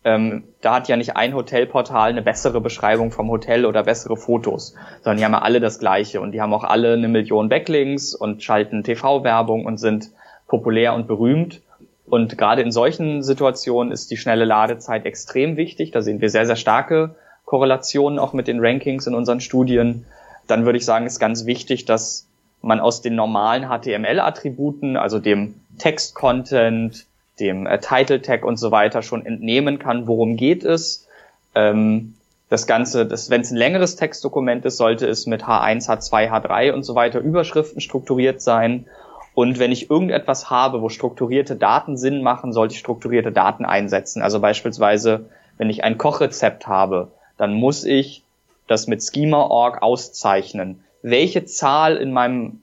ähm, 0.05 0.45
da 0.61 0.77
hat 0.77 0.89
ja 0.89 0.97
nicht 0.97 1.17
ein 1.17 1.35
Hotelportal 1.35 2.11
eine 2.11 2.23
bessere 2.23 2.61
Beschreibung 2.61 3.11
vom 3.11 3.31
Hotel 3.31 3.65
oder 3.65 3.85
bessere 3.85 4.17
Fotos, 4.17 4.75
sondern 5.03 5.17
die 5.19 5.25
haben 5.25 5.33
ja 5.33 5.41
alle 5.41 5.61
das 5.61 5.79
Gleiche 5.79 6.21
und 6.21 6.33
die 6.33 6.43
haben 6.43 6.53
auch 6.53 6.65
alle 6.65 6.93
eine 6.93 7.09
Million 7.09 7.49
Backlinks 7.49 8.15
und 8.15 8.43
schalten 8.43 8.85
TV-Werbung 8.85 9.65
und 9.65 9.79
sind 9.79 10.11
populär 10.47 10.95
und 10.95 11.07
berühmt. 11.07 11.63
Und 12.07 12.37
gerade 12.37 12.61
in 12.61 12.71
solchen 12.71 13.23
Situationen 13.23 13.93
ist 13.93 14.11
die 14.11 14.19
schnelle 14.19 14.45
Ladezeit 14.45 15.07
extrem 15.07 15.57
wichtig. 15.57 15.91
Da 15.91 16.03
sehen 16.03 16.21
wir 16.21 16.29
sehr, 16.29 16.45
sehr 16.45 16.57
starke 16.57 17.15
Korrelationen 17.47 18.19
auch 18.19 18.35
mit 18.35 18.47
den 18.47 18.61
Rankings 18.61 19.07
in 19.07 19.15
unseren 19.15 19.41
Studien. 19.41 20.05
Dann 20.47 20.67
würde 20.67 20.77
ich 20.77 20.85
sagen, 20.85 21.07
ist 21.07 21.19
ganz 21.19 21.47
wichtig, 21.47 21.87
dass 21.87 22.29
man 22.61 22.81
aus 22.81 23.01
den 23.01 23.15
normalen 23.15 23.69
HTML-Attributen, 23.69 24.99
also 24.99 25.19
dem 25.19 25.55
Text-Content, 25.79 27.07
dem 27.41 27.67
äh, 27.67 27.79
Title 27.81 28.23
Tag 28.23 28.45
und 28.45 28.57
so 28.57 28.71
weiter 28.71 29.03
schon 29.03 29.27
entnehmen 29.27 29.79
kann, 29.79 30.07
worum 30.07 30.37
geht 30.37 30.65
es. 30.65 31.07
Ähm, 31.55 32.15
das 32.49 32.67
Ganze, 32.67 33.11
wenn 33.31 33.41
es 33.41 33.51
ein 33.51 33.57
längeres 33.57 33.97
Textdokument 33.97 34.65
ist, 34.65 34.77
sollte 34.77 35.07
es 35.07 35.27
mit 35.27 35.45
H1, 35.45 35.89
H2, 35.89 36.31
H3 36.31 36.73
und 36.73 36.85
so 36.85 36.95
weiter 36.95 37.21
Überschriften 37.21 37.81
strukturiert 37.81 38.41
sein. 38.41 38.87
Und 39.35 39.59
wenn 39.59 39.73
ich 39.73 39.91
irgendetwas 39.91 40.51
habe, 40.51 40.81
wo 40.81 40.89
strukturierte 40.89 41.57
Daten 41.57 41.97
Sinn 41.97 42.23
machen, 42.23 42.53
sollte 42.53 42.75
ich 42.75 42.79
strukturierte 42.79 43.33
Daten 43.33 43.65
einsetzen. 43.65 44.23
Also 44.23 44.39
beispielsweise, 44.41 45.29
wenn 45.59 45.71
ich 45.71 45.83
ein 45.83 45.99
Kochrezept 45.99 46.69
habe, 46.69 47.11
dann 47.37 47.55
muss 47.55 47.85
ich 47.85 48.23
das 48.69 48.87
mit 48.87 49.03
Schema.org 49.03 49.83
auszeichnen. 49.83 50.85
Welche 51.03 51.45
Zahl 51.47 51.97
in 51.97 52.13
meinem 52.13 52.63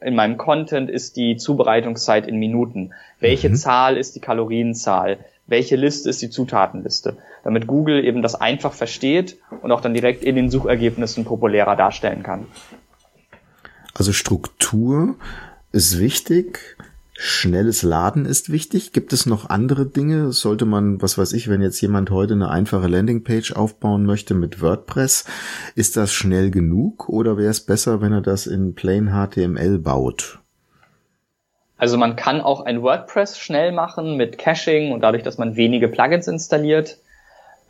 in 0.00 0.14
meinem 0.14 0.36
Content 0.36 0.90
ist 0.90 1.16
die 1.16 1.36
Zubereitungszeit 1.36 2.26
in 2.26 2.38
Minuten? 2.38 2.92
Welche 3.20 3.48
mhm. 3.48 3.56
Zahl 3.56 3.96
ist 3.96 4.14
die 4.14 4.20
Kalorienzahl? 4.20 5.18
Welche 5.46 5.76
Liste 5.76 6.10
ist 6.10 6.20
die 6.22 6.30
Zutatenliste? 6.30 7.16
Damit 7.44 7.66
Google 7.66 8.04
eben 8.04 8.20
das 8.20 8.34
einfach 8.34 8.72
versteht 8.72 9.38
und 9.62 9.70
auch 9.72 9.80
dann 9.80 9.94
direkt 9.94 10.24
in 10.24 10.34
den 10.34 10.50
Suchergebnissen 10.50 11.24
populärer 11.24 11.76
darstellen 11.76 12.22
kann. 12.22 12.46
Also 13.94 14.12
Struktur 14.12 15.16
ist 15.72 15.98
wichtig. 15.98 16.76
Schnelles 17.18 17.82
Laden 17.82 18.26
ist 18.26 18.52
wichtig. 18.52 18.92
Gibt 18.92 19.14
es 19.14 19.24
noch 19.24 19.48
andere 19.48 19.86
Dinge? 19.86 20.32
Sollte 20.32 20.66
man, 20.66 21.00
was 21.00 21.16
weiß 21.16 21.32
ich, 21.32 21.48
wenn 21.48 21.62
jetzt 21.62 21.80
jemand 21.80 22.10
heute 22.10 22.34
eine 22.34 22.50
einfache 22.50 22.88
Landingpage 22.88 23.52
aufbauen 23.52 24.04
möchte 24.04 24.34
mit 24.34 24.60
WordPress, 24.60 25.24
ist 25.74 25.96
das 25.96 26.12
schnell 26.12 26.50
genug 26.50 27.08
oder 27.08 27.38
wäre 27.38 27.50
es 27.50 27.64
besser, 27.64 28.02
wenn 28.02 28.12
er 28.12 28.20
das 28.20 28.46
in 28.46 28.74
Plain 28.74 29.12
HTML 29.12 29.78
baut? 29.78 30.40
Also 31.78 31.96
man 31.96 32.16
kann 32.16 32.42
auch 32.42 32.60
ein 32.60 32.82
WordPress 32.82 33.38
schnell 33.38 33.72
machen 33.72 34.18
mit 34.18 34.36
Caching 34.36 34.92
und 34.92 35.00
dadurch, 35.00 35.22
dass 35.22 35.38
man 35.38 35.56
wenige 35.56 35.88
Plugins 35.88 36.28
installiert. 36.28 36.98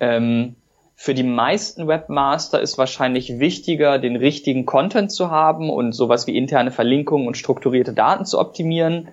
Ähm, 0.00 0.56
für 0.96 1.14
die 1.14 1.22
meisten 1.22 1.86
Webmaster 1.86 2.60
ist 2.60 2.78
wahrscheinlich 2.78 3.38
wichtiger, 3.38 4.00
den 4.00 4.16
richtigen 4.16 4.66
Content 4.66 5.12
zu 5.12 5.30
haben 5.30 5.70
und 5.70 5.92
sowas 5.92 6.26
wie 6.26 6.36
interne 6.36 6.72
Verlinkungen 6.72 7.28
und 7.28 7.36
strukturierte 7.36 7.92
Daten 7.92 8.24
zu 8.24 8.40
optimieren 8.40 9.08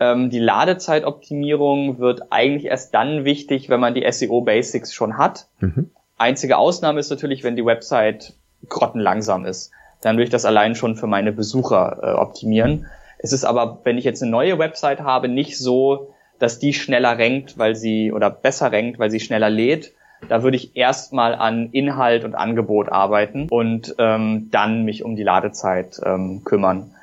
ähm, 0.00 0.30
die 0.30 0.38
Ladezeitoptimierung 0.38 1.98
wird 1.98 2.22
eigentlich 2.30 2.66
erst 2.66 2.94
dann 2.94 3.24
wichtig, 3.24 3.68
wenn 3.68 3.80
man 3.80 3.94
die 3.94 4.10
SEO-Basics 4.10 4.92
schon 4.92 5.18
hat. 5.18 5.46
Mhm. 5.60 5.90
Einzige 6.18 6.56
Ausnahme 6.56 7.00
ist 7.00 7.10
natürlich, 7.10 7.44
wenn 7.44 7.56
die 7.56 7.64
Website 7.64 8.34
grottenlangsam 8.68 9.44
ist. 9.44 9.72
Dann 10.00 10.16
würde 10.16 10.24
ich 10.24 10.30
das 10.30 10.44
allein 10.44 10.74
schon 10.74 10.96
für 10.96 11.06
meine 11.06 11.32
Besucher 11.32 11.98
äh, 12.02 12.12
optimieren. 12.12 12.86
Es 13.18 13.32
ist 13.32 13.44
aber, 13.44 13.80
wenn 13.84 13.98
ich 13.98 14.04
jetzt 14.04 14.22
eine 14.22 14.30
neue 14.30 14.58
Website 14.58 15.00
habe, 15.00 15.28
nicht 15.28 15.56
so, 15.56 16.12
dass 16.38 16.58
die 16.58 16.74
schneller 16.74 17.18
rankt, 17.18 17.56
weil 17.56 17.76
sie 17.76 18.12
oder 18.12 18.30
besser 18.30 18.72
rankt, 18.72 18.98
weil 18.98 19.10
sie 19.10 19.20
schneller 19.20 19.48
lädt. 19.48 19.92
Da 20.28 20.42
würde 20.42 20.56
ich 20.56 20.76
erstmal 20.76 21.34
an 21.34 21.70
Inhalt 21.70 22.24
und 22.24 22.34
Angebot 22.34 22.88
arbeiten 22.90 23.48
und 23.48 23.94
ähm, 23.98 24.48
dann 24.50 24.84
mich 24.84 25.04
um 25.04 25.16
die 25.16 25.22
Ladezeit 25.22 26.00
ähm, 26.04 26.42
kümmern. 26.44 26.94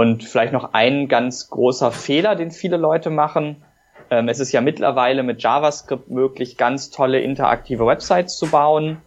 Und 0.00 0.24
vielleicht 0.24 0.54
noch 0.54 0.72
ein 0.72 1.08
ganz 1.08 1.50
großer 1.50 1.92
Fehler, 1.92 2.34
den 2.34 2.52
viele 2.52 2.78
Leute 2.78 3.10
machen. 3.10 3.56
Ähm, 4.10 4.30
es 4.30 4.40
ist 4.40 4.50
ja 4.50 4.62
mittlerweile 4.62 5.22
mit 5.22 5.42
JavaScript 5.42 6.08
möglich, 6.08 6.56
ganz 6.56 6.88
tolle 6.88 7.20
interaktive 7.20 7.86
Websites 7.86 8.38
zu 8.38 8.46
bauen. 8.46 9.02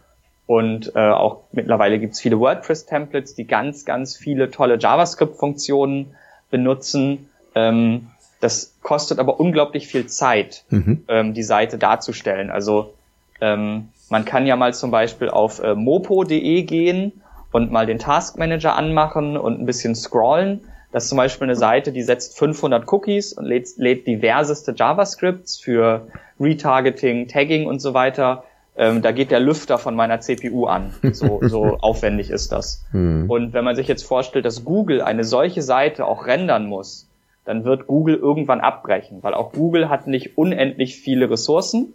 Und 0.46 0.92
äh, 0.94 1.10
auch 1.10 1.40
mittlerweile 1.50 1.98
gibt 1.98 2.12
es 2.12 2.20
viele 2.20 2.38
WordPress-Templates, 2.38 3.34
die 3.34 3.44
ganz, 3.44 3.84
ganz 3.84 4.16
viele 4.16 4.52
tolle 4.52 4.78
JavaScript-Funktionen 4.78 6.14
benutzen. 6.52 7.28
Ähm, 7.56 8.06
das 8.38 8.76
kostet 8.80 9.18
aber 9.18 9.40
unglaublich 9.40 9.88
viel 9.88 10.06
Zeit, 10.06 10.62
mhm. 10.70 11.02
ähm, 11.08 11.34
die 11.34 11.42
Seite 11.42 11.76
darzustellen. 11.76 12.52
Also 12.52 12.94
ähm, 13.40 13.88
man 14.10 14.24
kann 14.24 14.46
ja 14.46 14.54
mal 14.54 14.72
zum 14.72 14.92
Beispiel 14.92 15.28
auf 15.28 15.58
äh, 15.58 15.74
mopo.de 15.74 16.62
gehen 16.62 17.20
und 17.50 17.72
mal 17.72 17.84
den 17.84 17.98
Task 17.98 18.38
Manager 18.38 18.76
anmachen 18.76 19.36
und 19.36 19.60
ein 19.60 19.66
bisschen 19.66 19.96
scrollen 19.96 20.60
das 20.94 21.06
ist 21.06 21.08
zum 21.08 21.18
Beispiel 21.18 21.46
eine 21.46 21.56
Seite, 21.56 21.90
die 21.90 22.02
setzt 22.02 22.38
500 22.38 22.90
Cookies 22.92 23.32
und 23.32 23.46
lädt, 23.46 23.66
lädt 23.78 24.06
diverseste 24.06 24.74
JavaScripts 24.76 25.58
für 25.58 26.06
Retargeting, 26.38 27.26
Tagging 27.26 27.66
und 27.66 27.80
so 27.80 27.94
weiter. 27.94 28.44
Ähm, 28.76 29.02
da 29.02 29.10
geht 29.10 29.32
der 29.32 29.40
Lüfter 29.40 29.78
von 29.78 29.96
meiner 29.96 30.20
CPU 30.20 30.66
an. 30.66 30.94
So, 31.10 31.40
so 31.48 31.78
aufwendig 31.80 32.30
ist 32.30 32.52
das. 32.52 32.84
Hm. 32.92 33.28
Und 33.28 33.54
wenn 33.54 33.64
man 33.64 33.74
sich 33.74 33.88
jetzt 33.88 34.04
vorstellt, 34.04 34.44
dass 34.44 34.64
Google 34.64 35.02
eine 35.02 35.24
solche 35.24 35.62
Seite 35.62 36.06
auch 36.06 36.28
rendern 36.28 36.66
muss, 36.66 37.08
dann 37.44 37.64
wird 37.64 37.88
Google 37.88 38.14
irgendwann 38.14 38.60
abbrechen, 38.60 39.20
weil 39.22 39.34
auch 39.34 39.52
Google 39.52 39.88
hat 39.88 40.06
nicht 40.06 40.38
unendlich 40.38 40.94
viele 40.94 41.28
Ressourcen 41.28 41.92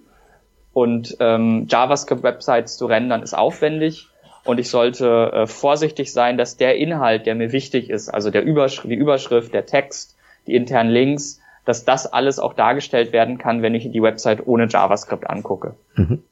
und 0.73 1.15
ähm, 1.21 1.67
JavaScript-Websites 1.69 2.75
zu 2.75 2.85
rendern 2.85 3.23
ist 3.23 3.33
aufwendig 3.33 4.09
und 4.49 4.59
ich 4.59 4.69
sollte 4.69 5.31
äh, 5.31 5.45
vorsichtig 5.45 6.11
sein, 6.11 6.35
dass 6.35 6.57
der 6.57 6.75
Inhalt, 6.75 7.27
der 7.27 7.35
mir 7.35 7.51
wichtig 7.51 7.91
ist, 7.91 8.09
also 8.09 8.31
der 8.31 8.43
Übersch 8.43 8.81
die 8.83 8.95
Überschrift, 8.95 9.53
der 9.53 9.67
Text, 9.67 10.15
die 10.47 10.55
internen 10.55 10.89
Links, 10.89 11.39
dass 11.65 11.85
das 11.85 12.07
alles 12.07 12.39
auch 12.39 12.55
dargestellt 12.55 13.13
werden 13.13 13.37
kann, 13.37 13.61
wenn 13.61 13.75
ich 13.75 13.91
die 13.91 14.01
Website 14.01 14.47
ohne 14.47 14.67
JavaScript 14.67 15.29
angucke. 15.29 15.75
Mhm. 15.93 16.23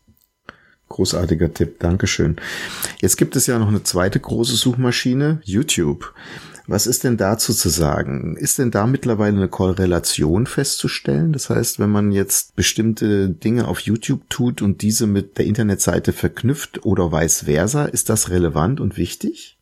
Großartiger 0.90 1.54
Tipp, 1.54 1.80
Dankeschön. 1.80 2.38
Jetzt 3.02 3.18
gibt 3.18 3.36
es 3.36 3.46
ja 3.46 3.60
noch 3.60 3.68
eine 3.68 3.84
zweite 3.84 4.20
große 4.20 4.56
Suchmaschine, 4.56 5.40
YouTube. 5.44 6.12
Was 6.70 6.86
ist 6.86 7.06
denn 7.06 7.16
dazu 7.16 7.54
zu 7.54 7.70
sagen? 7.70 8.36
Ist 8.36 8.60
denn 8.60 8.72
da 8.72 8.88
mittlerweile 8.88 9.38
eine 9.38 9.48
Korrelation 9.48 10.48
festzustellen? 10.48 11.32
Das 11.32 11.50
heißt, 11.50 11.80
wenn 11.80 11.90
man 11.90 12.12
jetzt 12.12 12.58
bestimmte 12.58 13.30
Dinge 13.30 13.70
auf 13.70 13.80
YouTube 13.80 14.30
tut 14.30 14.62
und 14.62 14.82
diese 14.82 15.08
mit 15.08 15.38
der 15.38 15.46
Internetseite 15.46 16.12
verknüpft 16.12 16.86
oder 16.86 17.14
vice 17.14 17.46
versa, 17.46 17.86
ist 17.86 18.10
das 18.10 18.30
relevant 18.32 18.82
und 18.82 18.98
wichtig? 18.98 19.58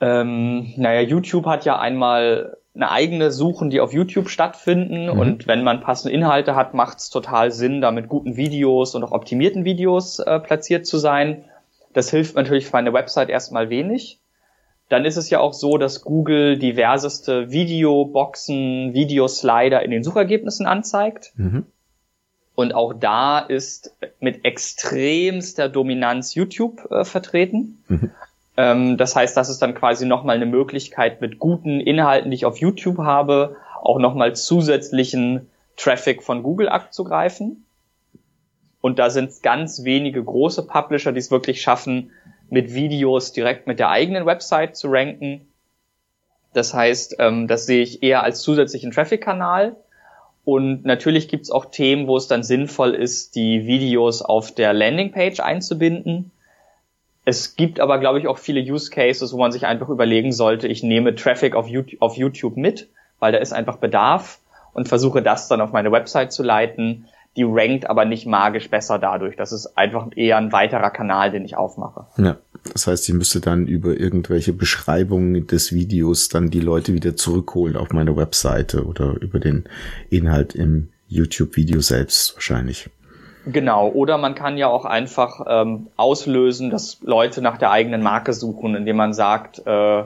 Ähm, 0.00 0.72
naja, 0.78 1.02
YouTube 1.02 1.44
hat 1.44 1.66
ja 1.66 1.78
einmal 1.78 2.56
eine 2.74 2.90
eigene 2.90 3.30
Suchen, 3.30 3.68
die 3.68 3.80
auf 3.80 3.92
YouTube 3.92 4.30
stattfinden. 4.30 5.12
Mhm. 5.12 5.18
Und 5.18 5.46
wenn 5.46 5.62
man 5.62 5.82
passende 5.82 6.14
Inhalte 6.14 6.56
hat, 6.56 6.72
macht 6.72 7.00
es 7.00 7.10
total 7.10 7.52
Sinn, 7.52 7.82
da 7.82 7.90
mit 7.90 8.08
guten 8.08 8.36
Videos 8.36 8.94
und 8.94 9.04
auch 9.04 9.12
optimierten 9.12 9.66
Videos 9.66 10.20
äh, 10.20 10.40
platziert 10.40 10.86
zu 10.86 10.96
sein. 10.96 11.44
Das 11.92 12.10
hilft 12.10 12.34
natürlich 12.34 12.66
für 12.66 12.78
eine 12.78 12.94
Website 12.94 13.28
erstmal 13.28 13.68
wenig. 13.68 14.20
Dann 14.88 15.04
ist 15.04 15.16
es 15.16 15.30
ja 15.30 15.40
auch 15.40 15.54
so, 15.54 15.78
dass 15.78 16.02
Google 16.02 16.58
diverseste 16.58 17.50
Videoboxen, 17.50 18.94
Videoslider 18.94 19.82
in 19.82 19.90
den 19.90 20.04
Suchergebnissen 20.04 20.66
anzeigt. 20.66 21.32
Mhm. 21.36 21.66
Und 22.54 22.74
auch 22.74 22.94
da 22.94 23.40
ist 23.40 23.96
mit 24.20 24.44
extremster 24.44 25.68
Dominanz 25.68 26.34
YouTube 26.34 26.88
äh, 26.90 27.04
vertreten. 27.04 27.82
Mhm. 27.88 28.10
Ähm, 28.56 28.96
das 28.96 29.16
heißt, 29.16 29.36
das 29.36 29.48
ist 29.48 29.60
dann 29.60 29.74
quasi 29.74 30.06
nochmal 30.06 30.36
eine 30.36 30.46
Möglichkeit, 30.46 31.20
mit 31.20 31.38
guten 31.38 31.80
Inhalten, 31.80 32.30
die 32.30 32.36
ich 32.36 32.46
auf 32.46 32.58
YouTube 32.58 32.98
habe, 32.98 33.56
auch 33.82 33.98
nochmal 33.98 34.36
zusätzlichen 34.36 35.48
Traffic 35.76 36.22
von 36.22 36.42
Google 36.42 36.68
abzugreifen. 36.68 37.64
Und 38.80 38.98
da 38.98 39.10
sind 39.10 39.42
ganz 39.42 39.82
wenige 39.82 40.22
große 40.22 40.66
Publisher, 40.66 41.10
die 41.10 41.18
es 41.18 41.30
wirklich 41.30 41.62
schaffen, 41.62 42.10
mit 42.50 42.74
Videos 42.74 43.32
direkt 43.32 43.66
mit 43.66 43.78
der 43.78 43.90
eigenen 43.90 44.26
Website 44.26 44.76
zu 44.76 44.88
ranken. 44.88 45.48
Das 46.52 46.72
heißt, 46.72 47.16
ähm, 47.18 47.48
das 47.48 47.66
sehe 47.66 47.82
ich 47.82 48.02
eher 48.02 48.22
als 48.22 48.40
zusätzlichen 48.42 48.92
Traffic-Kanal. 48.92 49.76
Und 50.44 50.84
natürlich 50.84 51.28
gibt 51.28 51.44
es 51.44 51.50
auch 51.50 51.66
Themen, 51.66 52.06
wo 52.06 52.16
es 52.16 52.28
dann 52.28 52.42
sinnvoll 52.42 52.94
ist, 52.94 53.34
die 53.34 53.66
Videos 53.66 54.22
auf 54.22 54.52
der 54.52 54.72
Landingpage 54.72 55.40
einzubinden. 55.40 56.30
Es 57.24 57.56
gibt 57.56 57.80
aber, 57.80 57.98
glaube 57.98 58.18
ich, 58.18 58.28
auch 58.28 58.38
viele 58.38 58.60
Use 58.60 58.90
Cases, 58.90 59.32
wo 59.32 59.38
man 59.38 59.52
sich 59.52 59.64
einfach 59.64 59.88
überlegen 59.88 60.32
sollte, 60.32 60.68
ich 60.68 60.82
nehme 60.82 61.14
Traffic 61.14 61.54
auf 61.54 61.66
YouTube, 61.66 62.02
auf 62.02 62.16
YouTube 62.16 62.56
mit, 62.58 62.88
weil 63.18 63.32
da 63.32 63.38
ist 63.38 63.54
einfach 63.54 63.76
Bedarf 63.76 64.38
und 64.74 64.88
versuche 64.88 65.22
das 65.22 65.48
dann 65.48 65.62
auf 65.62 65.72
meine 65.72 65.90
Website 65.90 66.32
zu 66.32 66.42
leiten 66.42 67.06
die 67.36 67.44
rankt 67.44 67.88
aber 67.88 68.04
nicht 68.04 68.26
magisch 68.26 68.70
besser 68.70 68.98
dadurch. 68.98 69.36
Das 69.36 69.52
ist 69.52 69.76
einfach 69.76 70.08
eher 70.14 70.36
ein 70.36 70.52
weiterer 70.52 70.90
Kanal, 70.90 71.30
den 71.30 71.44
ich 71.44 71.56
aufmache. 71.56 72.06
Ja, 72.16 72.36
das 72.72 72.86
heißt, 72.86 73.08
ich 73.08 73.14
müsste 73.14 73.40
dann 73.40 73.66
über 73.66 73.98
irgendwelche 73.98 74.52
Beschreibungen 74.52 75.46
des 75.46 75.72
Videos 75.72 76.28
dann 76.28 76.50
die 76.50 76.60
Leute 76.60 76.92
wieder 76.92 77.16
zurückholen 77.16 77.76
auf 77.76 77.90
meine 77.90 78.16
Webseite 78.16 78.84
oder 78.84 79.14
über 79.20 79.40
den 79.40 79.64
Inhalt 80.10 80.54
im 80.54 80.90
YouTube-Video 81.08 81.80
selbst 81.80 82.34
wahrscheinlich. 82.34 82.88
Genau, 83.46 83.88
oder 83.88 84.16
man 84.16 84.34
kann 84.34 84.56
ja 84.56 84.68
auch 84.68 84.86
einfach 84.86 85.44
ähm, 85.46 85.88
auslösen, 85.96 86.70
dass 86.70 86.98
Leute 87.02 87.42
nach 87.42 87.58
der 87.58 87.70
eigenen 87.70 88.02
Marke 88.02 88.32
suchen, 88.32 88.74
indem 88.74 88.96
man 88.96 89.12
sagt, 89.12 89.66
äh, 89.66 90.04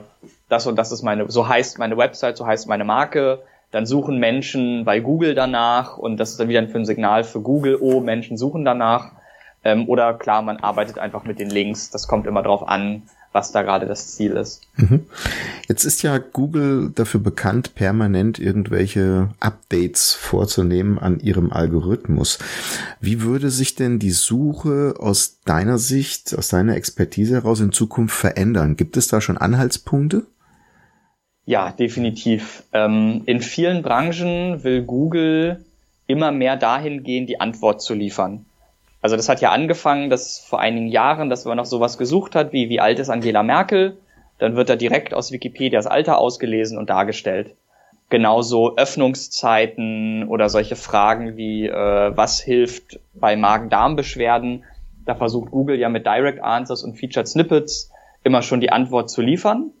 das 0.49 0.67
und 0.67 0.75
das 0.75 0.91
ist 0.91 1.03
meine, 1.03 1.31
so 1.31 1.47
heißt 1.47 1.79
meine 1.79 1.95
Website, 1.95 2.35
so 2.35 2.45
heißt 2.45 2.67
meine 2.67 2.83
Marke, 2.83 3.39
dann 3.71 3.85
suchen 3.85 4.17
Menschen 4.17 4.83
bei 4.85 4.99
Google 4.99 5.35
danach 5.35 5.97
und 5.97 6.17
das 6.17 6.31
ist 6.31 6.39
dann 6.39 6.49
wieder 6.49 6.67
für 6.67 6.79
ein 6.79 6.85
Signal 6.85 7.23
für 7.23 7.41
Google, 7.41 7.77
oh, 7.79 7.99
Menschen 7.99 8.37
suchen 8.37 8.65
danach. 8.65 9.11
Ähm, 9.63 9.87
oder 9.87 10.13
klar, 10.13 10.41
man 10.41 10.57
arbeitet 10.57 10.99
einfach 10.99 11.23
mit 11.25 11.39
den 11.39 11.49
Links. 11.49 11.89
Das 11.89 12.07
kommt 12.07 12.25
immer 12.25 12.41
drauf 12.41 12.67
an, 12.67 13.03
was 13.31 13.51
da 13.51 13.61
gerade 13.61 13.85
das 13.85 14.15
Ziel 14.15 14.31
ist. 14.31 14.61
Mhm. 14.77 15.05
Jetzt 15.67 15.83
ist 15.85 16.01
ja 16.01 16.17
Google 16.17 16.91
dafür 16.95 17.19
bekannt, 17.19 17.75
permanent 17.75 18.39
irgendwelche 18.39 19.29
Updates 19.39 20.13
vorzunehmen 20.13 20.97
an 20.97 21.19
ihrem 21.19 21.51
Algorithmus. 21.51 22.39
Wie 23.01 23.21
würde 23.21 23.51
sich 23.51 23.75
denn 23.75 23.99
die 23.99 24.11
Suche 24.11 24.95
aus 24.97 25.41
deiner 25.45 25.77
Sicht, 25.77 26.35
aus 26.35 26.47
deiner 26.47 26.75
Expertise 26.75 27.35
heraus 27.35 27.59
in 27.59 27.71
Zukunft 27.71 28.15
verändern? 28.15 28.77
Gibt 28.77 28.97
es 28.97 29.09
da 29.09 29.21
schon 29.21 29.37
Anhaltspunkte? 29.37 30.25
Ja, 31.49 31.71
definitiv. 31.71 32.61
Ähm, 32.73 33.23
in 33.25 33.41
vielen 33.41 33.81
Branchen 33.81 34.63
will 34.63 34.83
Google 34.83 35.65
immer 36.05 36.31
mehr 36.31 36.57
dahin 36.57 37.01
gehen, 37.01 37.25
die 37.25 37.41
Antwort 37.41 37.81
zu 37.81 37.95
liefern. 37.95 38.45
Also 39.01 39.15
das 39.15 39.29
hat 39.29 39.41
ja 39.41 39.49
angefangen, 39.49 40.11
dass 40.11 40.37
vor 40.37 40.59
einigen 40.59 40.89
Jahren, 40.89 41.31
dass 41.31 41.45
man 41.45 41.57
noch 41.57 41.65
sowas 41.65 41.97
gesucht 41.97 42.35
hat, 42.35 42.53
wie 42.53 42.69
wie 42.69 42.79
alt 42.79 42.99
ist 42.99 43.09
Angela 43.09 43.41
Merkel, 43.41 43.97
dann 44.37 44.55
wird 44.55 44.69
da 44.69 44.75
direkt 44.75 45.15
aus 45.15 45.31
Wikipedia 45.31 45.79
das 45.79 45.87
Alter 45.87 46.19
ausgelesen 46.19 46.77
und 46.77 46.91
dargestellt. 46.91 47.55
Genauso 48.09 48.75
Öffnungszeiten 48.75 50.27
oder 50.27 50.49
solche 50.49 50.75
Fragen 50.75 51.35
wie 51.35 51.65
äh, 51.65 52.11
was 52.15 52.39
hilft 52.39 52.99
bei 53.15 53.35
Magen-Darm-Beschwerden. 53.35 54.65
Da 55.03 55.15
versucht 55.15 55.49
Google 55.49 55.79
ja 55.79 55.89
mit 55.89 56.05
Direct 56.05 56.43
Answers 56.43 56.83
und 56.83 56.99
Featured 56.99 57.27
Snippets 57.27 57.91
immer 58.23 58.43
schon 58.43 58.61
die 58.61 58.71
Antwort 58.71 59.09
zu 59.09 59.23
liefern. 59.23 59.71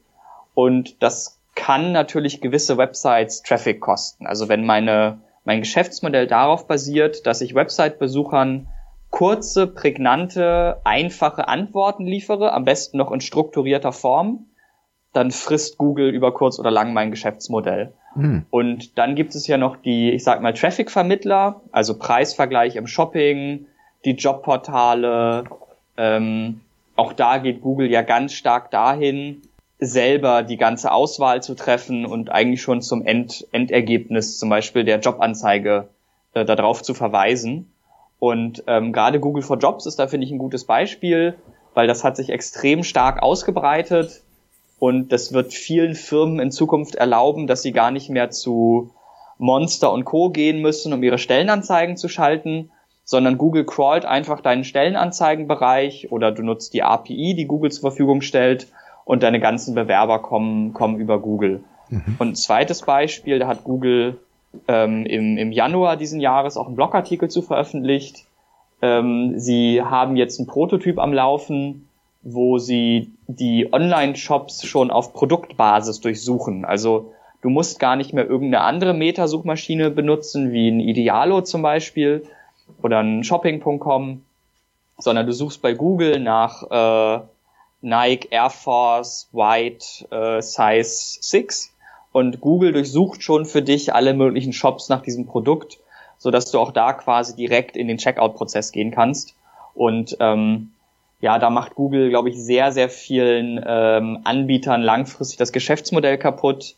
Und 0.55 1.03
das 1.03 1.38
kann 1.59 1.91
natürlich 1.91 2.39
gewisse 2.39 2.77
Websites 2.77 3.43
Traffic 3.43 3.81
kosten. 3.81 4.25
Also 4.25 4.47
wenn 4.47 4.65
meine, 4.65 5.19
mein 5.43 5.59
Geschäftsmodell 5.59 6.25
darauf 6.25 6.67
basiert, 6.67 7.27
dass 7.27 7.41
ich 7.41 7.53
Website-Besuchern 7.53 8.69
kurze, 9.09 9.67
prägnante, 9.67 10.79
einfache 10.85 11.49
Antworten 11.49 12.05
liefere, 12.05 12.53
am 12.53 12.63
besten 12.63 12.97
noch 12.97 13.11
in 13.11 13.19
strukturierter 13.19 13.91
Form, 13.91 14.45
dann 15.11 15.31
frisst 15.31 15.77
Google 15.77 16.11
über 16.11 16.33
kurz 16.33 16.59
oder 16.59 16.71
lang 16.71 16.93
mein 16.93 17.11
Geschäftsmodell. 17.11 17.91
Hm. 18.13 18.45
Und 18.49 18.97
dann 18.97 19.15
gibt 19.15 19.35
es 19.35 19.45
ja 19.45 19.57
noch 19.57 19.75
die, 19.75 20.11
ich 20.11 20.23
sag 20.23 20.41
mal, 20.41 20.53
Traffic-Vermittler, 20.53 21.59
also 21.73 21.99
Preisvergleich 21.99 22.77
im 22.77 22.87
Shopping, 22.87 23.65
die 24.05 24.11
Jobportale. 24.11 25.43
Ähm, 25.97 26.61
auch 26.95 27.11
da 27.11 27.37
geht 27.39 27.61
Google 27.61 27.91
ja 27.91 28.01
ganz 28.01 28.31
stark 28.31 28.71
dahin, 28.71 29.41
selber 29.79 30.43
die 30.43 30.57
ganze 30.57 30.91
Auswahl 30.91 31.41
zu 31.41 31.55
treffen 31.55 32.05
und 32.05 32.29
eigentlich 32.29 32.61
schon 32.61 32.81
zum 32.81 33.05
End 33.05 33.47
Endergebnis 33.51 34.37
zum 34.37 34.49
Beispiel 34.49 34.83
der 34.83 34.99
Jobanzeige 34.99 35.87
äh, 36.33 36.45
darauf 36.45 36.83
zu 36.83 36.93
verweisen. 36.93 37.71
Und 38.19 38.63
ähm, 38.67 38.91
gerade 38.91 39.21
Google 39.21 39.43
for 39.43 39.57
Jobs 39.57 39.85
ist 39.85 39.97
da, 39.97 40.07
finde 40.07 40.25
ich, 40.25 40.31
ein 40.31 40.37
gutes 40.37 40.65
Beispiel, 40.65 41.35
weil 41.73 41.87
das 41.87 42.03
hat 42.03 42.17
sich 42.17 42.29
extrem 42.29 42.83
stark 42.83 43.23
ausgebreitet 43.23 44.21
und 44.79 45.13
das 45.13 45.31
wird 45.31 45.53
vielen 45.53 45.95
Firmen 45.95 46.39
in 46.39 46.51
Zukunft 46.51 46.95
erlauben, 46.95 47.47
dass 47.47 47.61
sie 47.61 47.71
gar 47.71 47.91
nicht 47.91 48.09
mehr 48.09 48.29
zu 48.31 48.91
Monster 49.37 49.93
und 49.93 50.03
Co. 50.03 50.29
gehen 50.29 50.61
müssen, 50.61 50.91
um 50.91 51.01
ihre 51.01 51.17
Stellenanzeigen 51.17 51.95
zu 51.95 52.09
schalten, 52.09 52.71
sondern 53.05 53.37
Google 53.37 53.65
crawlt 53.65 54.05
einfach 54.05 54.41
deinen 54.41 54.65
Stellenanzeigenbereich 54.65 56.11
oder 56.11 56.33
du 56.33 56.43
nutzt 56.43 56.73
die 56.73 56.83
API, 56.83 57.33
die 57.35 57.45
Google 57.45 57.71
zur 57.71 57.89
Verfügung 57.89 58.21
stellt 58.21 58.67
und 59.09 59.23
deine 59.23 59.39
ganzen 59.39 59.73
Bewerber 59.73 60.19
kommen, 60.19 60.71
kommen 60.71 60.99
über 60.99 61.17
Google. 61.17 61.63
Mhm. 61.89 62.17
Und 62.19 62.27
ein 62.27 62.35
zweites 62.35 62.83
Beispiel, 62.83 63.39
da 63.39 63.47
hat 63.47 63.63
Google 63.63 64.19
ähm, 64.67 65.03
im, 65.07 65.35
im 65.35 65.51
Januar 65.51 65.97
diesen 65.97 66.19
Jahres 66.19 66.57
auch 66.57 66.67
einen 66.67 66.75
Blogartikel 66.75 67.27
zu 67.27 67.41
veröffentlicht. 67.41 68.25
Ähm, 68.83 69.39
sie 69.39 69.81
haben 69.81 70.15
jetzt 70.15 70.37
einen 70.37 70.45
Prototyp 70.45 70.99
am 70.99 71.11
Laufen, 71.11 71.89
wo 72.21 72.59
sie 72.59 73.11
die 73.25 73.73
Online-Shops 73.73 74.63
schon 74.67 74.91
auf 74.91 75.11
Produktbasis 75.11 76.01
durchsuchen. 76.01 76.63
Also 76.63 77.11
du 77.41 77.49
musst 77.49 77.79
gar 77.79 77.95
nicht 77.95 78.13
mehr 78.13 78.27
irgendeine 78.27 78.63
andere 78.63 78.93
Meta-Suchmaschine 78.93 79.89
benutzen, 79.89 80.51
wie 80.51 80.69
ein 80.69 80.79
Idealo 80.79 81.41
zum 81.41 81.63
Beispiel 81.63 82.27
oder 82.83 82.99
ein 82.99 83.23
Shopping.com, 83.23 84.21
sondern 84.99 85.25
du 85.25 85.33
suchst 85.33 85.63
bei 85.63 85.73
Google 85.73 86.19
nach 86.19 86.61
äh, 86.69 87.21
Nike 87.81 88.27
Air 88.31 88.49
Force 88.49 89.29
White 89.31 90.07
äh, 90.11 90.41
Size 90.41 91.19
6 91.21 91.73
und 92.11 92.41
Google 92.41 92.73
durchsucht 92.73 93.23
schon 93.23 93.45
für 93.45 93.61
dich 93.61 93.93
alle 93.93 94.13
möglichen 94.13 94.53
Shops 94.53 94.89
nach 94.89 95.01
diesem 95.01 95.25
Produkt, 95.25 95.79
so 96.17 96.31
dass 96.31 96.51
du 96.51 96.59
auch 96.59 96.71
da 96.71 96.93
quasi 96.93 97.35
direkt 97.35 97.77
in 97.77 97.87
den 97.87 97.97
Checkout-Prozess 97.97 98.71
gehen 98.71 98.91
kannst. 98.91 99.35
Und 99.73 100.17
ähm, 100.19 100.71
ja, 101.21 101.39
da 101.39 101.49
macht 101.49 101.75
Google, 101.75 102.09
glaube 102.09 102.29
ich, 102.29 102.37
sehr, 102.37 102.71
sehr 102.71 102.89
vielen 102.89 103.63
ähm, 103.65 104.19
Anbietern 104.23 104.81
langfristig 104.81 105.37
das 105.37 105.51
Geschäftsmodell 105.51 106.17
kaputt, 106.17 106.75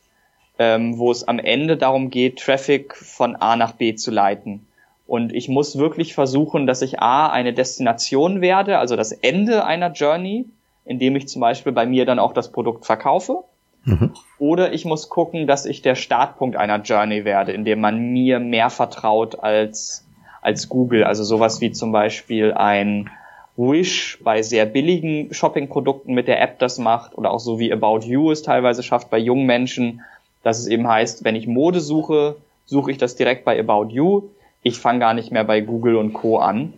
ähm, 0.59 0.97
wo 0.97 1.11
es 1.11 1.27
am 1.27 1.39
Ende 1.39 1.77
darum 1.77 2.09
geht, 2.09 2.39
Traffic 2.39 2.95
von 2.95 3.35
A 3.35 3.55
nach 3.55 3.73
B 3.73 3.95
zu 3.95 4.11
leiten. 4.11 4.67
Und 5.07 5.33
ich 5.33 5.49
muss 5.49 5.77
wirklich 5.77 6.13
versuchen, 6.13 6.67
dass 6.67 6.81
ich 6.81 6.99
A, 6.99 7.27
eine 7.27 7.53
Destination 7.53 8.41
werde, 8.41 8.77
also 8.77 8.95
das 8.95 9.11
Ende 9.11 9.65
einer 9.65 9.91
Journey, 9.91 10.45
indem 10.85 11.15
ich 11.15 11.27
zum 11.27 11.41
Beispiel 11.41 11.71
bei 11.71 11.85
mir 11.85 12.05
dann 12.05 12.19
auch 12.19 12.33
das 12.33 12.51
Produkt 12.51 12.85
verkaufe. 12.85 13.43
Mhm. 13.85 14.13
Oder 14.37 14.73
ich 14.73 14.85
muss 14.85 15.09
gucken, 15.09 15.47
dass 15.47 15.65
ich 15.65 15.81
der 15.81 15.95
Startpunkt 15.95 16.55
einer 16.55 16.81
Journey 16.81 17.25
werde, 17.25 17.51
indem 17.51 17.81
man 17.81 17.99
mir 18.11 18.39
mehr 18.39 18.69
vertraut 18.69 19.39
als, 19.39 20.05
als 20.41 20.69
Google. 20.69 21.03
Also 21.03 21.23
sowas 21.23 21.61
wie 21.61 21.71
zum 21.71 21.91
Beispiel 21.91 22.53
ein 22.53 23.09
Wish 23.57 24.19
bei 24.23 24.41
sehr 24.41 24.65
billigen 24.65 25.33
Shopping-Produkten 25.33 26.13
mit 26.13 26.27
der 26.27 26.41
App 26.41 26.59
das 26.59 26.77
macht 26.77 27.17
oder 27.17 27.31
auch 27.31 27.39
so 27.39 27.59
wie 27.59 27.71
About 27.71 27.99
You 28.05 28.31
es 28.31 28.43
teilweise 28.43 28.81
schafft 28.81 29.09
bei 29.09 29.17
jungen 29.17 29.45
Menschen, 29.45 30.01
dass 30.43 30.59
es 30.59 30.67
eben 30.67 30.87
heißt, 30.87 31.23
wenn 31.23 31.35
ich 31.35 31.47
Mode 31.47 31.79
suche, 31.79 32.37
suche 32.65 32.91
ich 32.91 32.97
das 32.97 33.15
direkt 33.15 33.45
bei 33.45 33.59
About 33.59 33.89
You. 33.93 34.23
Ich 34.63 34.77
fange 34.77 34.99
gar 34.99 35.13
nicht 35.13 35.31
mehr 35.31 35.43
bei 35.43 35.61
Google 35.61 35.95
und 35.95 36.13
Co 36.13 36.37
an. 36.37 36.73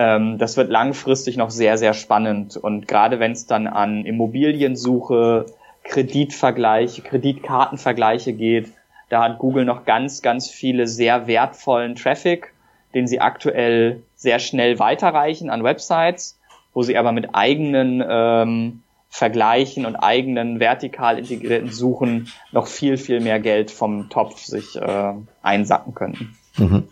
Ähm, 0.00 0.38
das 0.38 0.56
wird 0.56 0.70
langfristig 0.70 1.36
noch 1.36 1.50
sehr, 1.50 1.76
sehr 1.76 1.92
spannend. 1.92 2.56
Und 2.56 2.88
gerade 2.88 3.20
wenn 3.20 3.32
es 3.32 3.46
dann 3.46 3.66
an 3.66 4.06
Immobiliensuche, 4.06 5.44
Kreditvergleiche, 5.84 7.02
Kreditkartenvergleiche 7.02 8.32
geht, 8.32 8.72
da 9.10 9.22
hat 9.22 9.38
Google 9.38 9.66
noch 9.66 9.84
ganz, 9.84 10.22
ganz 10.22 10.48
viele 10.48 10.86
sehr 10.86 11.26
wertvollen 11.26 11.96
Traffic, 11.96 12.54
den 12.94 13.06
sie 13.06 13.20
aktuell 13.20 14.02
sehr 14.16 14.38
schnell 14.38 14.78
weiterreichen 14.78 15.50
an 15.50 15.64
Websites, 15.64 16.38
wo 16.72 16.82
sie 16.82 16.96
aber 16.96 17.12
mit 17.12 17.34
eigenen 17.34 18.02
ähm, 18.08 18.82
Vergleichen 19.10 19.84
und 19.84 19.96
eigenen 19.96 20.60
vertikal 20.60 21.18
integrierten 21.18 21.70
Suchen 21.70 22.32
noch 22.52 22.68
viel, 22.68 22.96
viel 22.96 23.20
mehr 23.20 23.40
Geld 23.40 23.70
vom 23.70 24.08
Topf 24.08 24.44
sich 24.44 24.76
äh, 24.76 25.12
einsacken 25.42 25.94
könnten. 25.94 26.38
Mhm. 26.56 26.88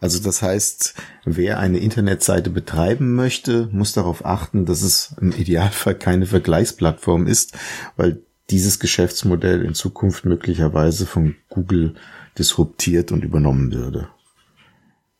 Also 0.00 0.22
das 0.22 0.40
heißt, 0.40 0.94
wer 1.24 1.58
eine 1.58 1.78
Internetseite 1.78 2.50
betreiben 2.50 3.14
möchte, 3.14 3.68
muss 3.70 3.92
darauf 3.92 4.24
achten, 4.24 4.64
dass 4.64 4.82
es 4.82 5.14
im 5.20 5.32
Idealfall 5.32 5.94
keine 5.94 6.26
Vergleichsplattform 6.26 7.26
ist, 7.26 7.58
weil 7.96 8.22
dieses 8.48 8.80
Geschäftsmodell 8.80 9.64
in 9.64 9.74
Zukunft 9.74 10.24
möglicherweise 10.24 11.06
von 11.06 11.36
Google 11.50 11.94
disruptiert 12.38 13.12
und 13.12 13.24
übernommen 13.24 13.72
würde. 13.72 14.08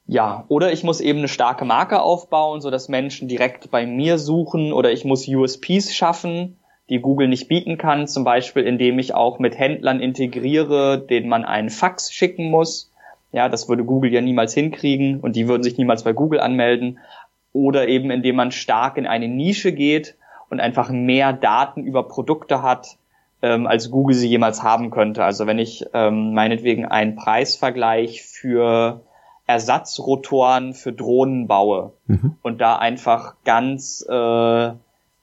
Ja, 0.06 0.44
oder 0.48 0.72
ich 0.72 0.82
muss 0.82 1.00
eben 1.00 1.20
eine 1.20 1.28
starke 1.28 1.64
Marke 1.64 2.00
aufbauen, 2.02 2.60
so 2.60 2.70
dass 2.70 2.88
Menschen 2.88 3.28
direkt 3.28 3.70
bei 3.70 3.86
mir 3.86 4.18
suchen 4.18 4.72
oder 4.72 4.90
ich 4.90 5.04
muss 5.04 5.28
USPs 5.28 5.94
schaffen, 5.94 6.56
die 6.88 6.98
Google 6.98 7.28
nicht 7.28 7.46
bieten 7.46 7.78
kann, 7.78 8.08
zum 8.08 8.24
Beispiel 8.24 8.64
indem 8.64 8.98
ich 8.98 9.14
auch 9.14 9.38
mit 9.38 9.56
Händlern 9.56 10.00
integriere, 10.00 10.98
denen 10.98 11.28
man 11.28 11.44
einen 11.44 11.70
Fax 11.70 12.12
schicken 12.12 12.50
muss. 12.50 12.89
Ja, 13.32 13.48
das 13.48 13.68
würde 13.68 13.84
Google 13.84 14.12
ja 14.12 14.20
niemals 14.20 14.54
hinkriegen 14.54 15.20
und 15.20 15.36
die 15.36 15.48
würden 15.48 15.62
sich 15.62 15.78
niemals 15.78 16.02
bei 16.02 16.12
Google 16.12 16.40
anmelden. 16.40 16.98
Oder 17.52 17.88
eben 17.88 18.10
indem 18.10 18.36
man 18.36 18.52
stark 18.52 18.96
in 18.96 19.06
eine 19.06 19.28
Nische 19.28 19.72
geht 19.72 20.16
und 20.50 20.60
einfach 20.60 20.90
mehr 20.90 21.32
Daten 21.32 21.84
über 21.84 22.06
Produkte 22.06 22.62
hat, 22.62 22.96
ähm, 23.42 23.66
als 23.66 23.90
Google 23.90 24.14
sie 24.14 24.28
jemals 24.28 24.62
haben 24.62 24.90
könnte. 24.90 25.24
Also 25.24 25.46
wenn 25.46 25.58
ich 25.58 25.86
ähm, 25.94 26.34
meinetwegen 26.34 26.86
einen 26.86 27.16
Preisvergleich 27.16 28.22
für 28.22 29.00
Ersatzrotoren 29.50 30.74
für 30.74 30.92
Drohnen 30.92 31.48
baue 31.48 31.92
mhm. 32.06 32.36
und 32.42 32.60
da 32.60 32.76
einfach 32.76 33.34
ganz 33.44 34.06
äh, 34.08 34.70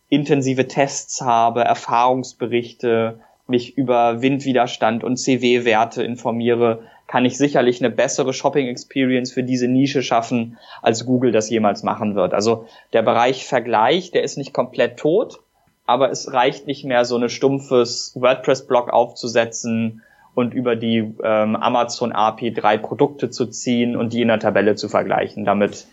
intensive 0.10 0.68
Tests 0.68 1.22
habe, 1.22 1.64
Erfahrungsberichte, 1.64 3.20
mich 3.48 3.78
über 3.78 4.22
Windwiderstand 4.22 5.06
und 5.06 5.16
CW-Werte 5.16 6.04
informiere, 6.04 6.84
kann 7.08 7.24
ich 7.24 7.38
sicherlich 7.38 7.80
eine 7.80 7.90
bessere 7.90 8.34
Shopping-Experience 8.34 9.32
für 9.32 9.44
diese 9.44 9.68
Nische 9.68 10.04
schaffen, 10.04 10.58
als 10.82 11.06
Google 11.06 11.32
das 11.32 11.50
jemals 11.50 11.84
machen 11.84 12.16
wird. 12.16 12.34
Also 12.34 12.68
der 12.94 13.02
Bereich 13.02 13.46
Vergleich, 13.46 14.12
der 14.12 14.24
ist 14.24 14.38
nicht 14.38 14.54
komplett 14.54 14.98
tot, 14.98 15.40
aber 15.86 16.12
es 16.12 16.34
reicht 16.34 16.68
nicht 16.68 16.84
mehr, 16.84 17.06
so 17.06 17.16
eine 17.16 17.30
stumpfes 17.30 18.12
WordPress-Blog 18.16 18.90
aufzusetzen 18.90 20.04
und 20.36 20.54
über 20.54 20.76
die 20.76 20.98
ähm, 21.24 21.56
Amazon 21.56 22.12
API 22.12 22.54
drei 22.54 22.78
Produkte 22.78 23.30
zu 23.30 23.48
ziehen 23.48 23.96
und 23.96 24.12
die 24.12 24.22
in 24.22 24.28
der 24.28 24.40
Tabelle 24.40 24.76
zu 24.76 24.90
vergleichen. 24.90 25.46
Damit, 25.46 25.88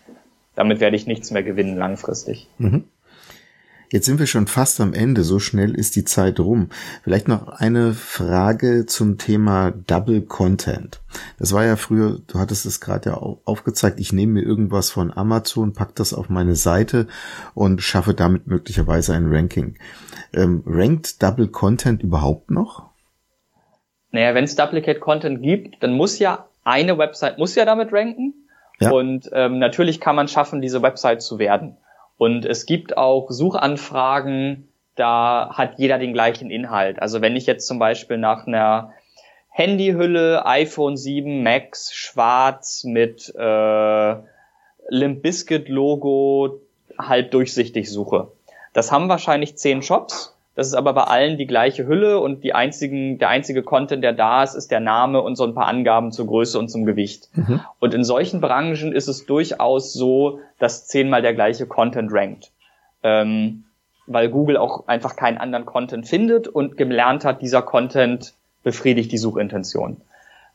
damit 0.57 0.81
werde 0.81 0.96
ich 0.96 1.07
nichts 1.07 1.31
mehr 1.31 1.44
gewinnen 1.44 1.79
langfristig. 1.79 2.48
Mhm. 2.59 2.85
Jetzt 3.94 4.07
sind 4.07 4.18
wir 4.18 4.26
schon 4.26 4.48
fast 4.48 4.80
am 4.80 4.92
Ende, 4.92 5.22
so 5.22 5.38
schnell 5.38 5.72
ist 5.72 5.94
die 5.94 6.02
Zeit 6.02 6.40
rum. 6.40 6.68
Vielleicht 7.04 7.28
noch 7.28 7.46
eine 7.46 7.92
Frage 7.92 8.87
zum 8.87 9.18
Thema 9.18 9.70
Double 9.70 10.22
Content. 10.22 11.00
Das 11.38 11.52
war 11.52 11.64
ja 11.64 11.76
früher, 11.76 12.18
du 12.26 12.40
hattest 12.40 12.66
es 12.66 12.80
gerade 12.80 13.11
ja 13.11 13.14
aufgezeigt, 13.14 14.00
ich 14.00 14.12
nehme 14.12 14.33
mir 14.33 14.42
irgendwas 14.42 14.90
von 14.90 15.16
Amazon, 15.16 15.74
pack 15.74 15.94
das 15.94 16.12
auf 16.12 16.28
meine 16.28 16.57
Seite 16.57 17.07
und 17.54 17.83
schaffe 17.83 18.14
damit 18.14 18.48
möglicherweise 18.48 19.14
ein 19.14 19.33
Ranking. 19.33 19.76
Ähm, 20.33 20.64
rankt 20.66 21.22
Double 21.22 21.46
Content 21.46 22.02
überhaupt 22.02 22.50
noch? 22.50 22.90
Naja, 24.11 24.35
wenn 24.35 24.42
es 24.42 24.57
Duplicate 24.57 24.98
Content 24.98 25.40
gibt, 25.40 25.80
dann 25.85 25.92
muss 25.92 26.18
ja 26.18 26.48
eine 26.64 26.98
Website 26.98 27.38
muss 27.38 27.54
ja 27.54 27.64
damit 27.64 27.92
ranken. 27.92 28.35
Ja. 28.80 28.90
Und 28.90 29.30
ähm, 29.33 29.61
natürlich 29.61 30.00
kann 30.00 30.16
man 30.16 30.26
schaffen, 30.26 30.61
diese 30.61 30.83
Website 30.83 31.22
zu 31.22 31.38
werden. 31.38 31.76
Und 32.16 32.44
es 32.44 32.66
gibt 32.66 32.96
auch 32.96 33.31
Suchanfragen, 33.31 34.68
da 34.94 35.50
hat 35.53 35.79
jeder 35.79 35.98
den 35.98 36.12
gleichen 36.12 36.50
Inhalt. 36.50 37.00
Also 37.03 37.20
wenn 37.20 37.37
ich 37.37 37.46
jetzt 37.46 37.66
zum 37.66 37.79
Beispiel 37.79 38.18
nach 38.18 38.46
einer 38.46 38.92
Handyhülle, 39.50 40.46
iPhone 40.46 40.96
7 40.96 41.42
Max, 41.42 41.92
schwarz 41.92 42.85
mit 42.85 43.33
äh, 43.37 44.14
Limp 44.88 45.22
Bizkit 45.22 45.68
Logo, 45.68 46.61
halb 46.98 47.31
durchsichtig 47.31 47.90
suche. 47.90 48.33
Das 48.72 48.92
haben 48.92 49.09
wahrscheinlich 49.09 49.57
zehn 49.57 49.83
Shops 49.83 50.33
das 50.54 50.68
ist 50.68 50.74
aber 50.74 50.92
bei 50.92 51.04
allen 51.04 51.36
die 51.36 51.46
gleiche 51.46 51.86
Hülle 51.86 52.20
und 52.20 52.44
die 52.44 52.54
einzigen, 52.54 53.18
der 53.18 53.28
einzige 53.28 53.62
Content, 53.62 54.04
der 54.04 54.12
da 54.12 54.42
ist, 54.44 54.54
ist 54.54 54.70
der 54.70 54.80
Name 54.80 55.20
und 55.20 55.36
so 55.36 55.44
ein 55.44 55.54
paar 55.54 55.66
Angaben 55.66 56.12
zur 56.12 56.26
Größe 56.26 56.58
und 56.58 56.68
zum 56.68 56.84
Gewicht. 56.84 57.28
Mhm. 57.34 57.60
Und 57.80 57.92
in 57.92 58.04
solchen 58.04 58.40
Branchen 58.40 58.92
ist 58.92 59.08
es 59.08 59.26
durchaus 59.26 59.92
so, 59.92 60.40
dass 60.60 60.86
zehnmal 60.86 61.22
der 61.22 61.34
gleiche 61.34 61.66
Content 61.66 62.12
rankt. 62.12 62.52
Ähm, 63.02 63.64
weil 64.06 64.28
Google 64.28 64.56
auch 64.56 64.86
einfach 64.86 65.16
keinen 65.16 65.38
anderen 65.38 65.66
Content 65.66 66.06
findet 66.06 66.46
und 66.46 66.76
gelernt 66.76 67.24
hat, 67.24 67.42
dieser 67.42 67.62
Content 67.62 68.34
befriedigt 68.62 69.10
die 69.10 69.18
Suchintention. 69.18 69.96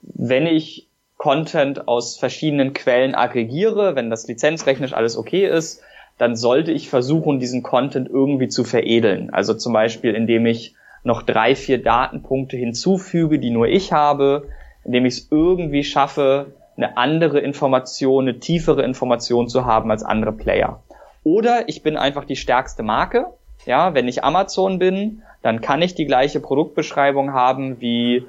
Wenn 0.01 0.45
ich 0.45 0.88
Content 1.17 1.89
aus 1.89 2.17
verschiedenen 2.17 2.71
Quellen 2.73 3.15
aggregiere, 3.15 3.95
wenn 3.95 4.09
das 4.09 4.27
lizenzrechnisch 4.27 4.93
alles 4.93 5.17
okay 5.17 5.45
ist, 5.45 5.81
dann 6.19 6.36
sollte 6.36 6.71
ich 6.71 6.89
versuchen, 6.89 7.39
diesen 7.39 7.63
Content 7.63 8.10
irgendwie 8.10 8.49
zu 8.49 8.63
veredeln. 8.63 9.29
Also 9.32 9.55
zum 9.55 9.73
Beispiel, 9.73 10.13
indem 10.13 10.45
ich 10.45 10.75
noch 11.03 11.23
drei, 11.23 11.55
vier 11.55 11.82
Datenpunkte 11.82 12.58
hinzufüge, 12.58 13.39
die 13.39 13.49
nur 13.49 13.67
ich 13.67 13.93
habe, 13.93 14.49
indem 14.84 15.05
ich 15.05 15.13
es 15.15 15.27
irgendwie 15.32 15.84
schaffe, 15.84 16.53
eine 16.75 16.97
andere 16.97 17.39
Information, 17.39 18.27
eine 18.27 18.39
tiefere 18.39 18.84
Information 18.84 19.47
zu 19.47 19.65
haben 19.65 19.89
als 19.91 20.03
andere 20.03 20.34
Player. 20.34 20.84
Oder 21.23 21.69
ich 21.69 21.84
bin 21.84 21.95
einfach 21.95 22.25
die 22.25 22.36
stärkste 22.36 22.84
Marke. 22.84 23.27
Ja, 23.65 23.93
wenn 23.93 24.08
ich 24.08 24.23
Amazon 24.23 24.77
bin, 24.77 25.23
dann 25.41 25.62
kann 25.62 25.82
ich 25.82 25.95
die 25.95 26.05
gleiche 26.05 26.41
Produktbeschreibung 26.41 27.32
haben 27.32 27.79
wie 27.79 28.25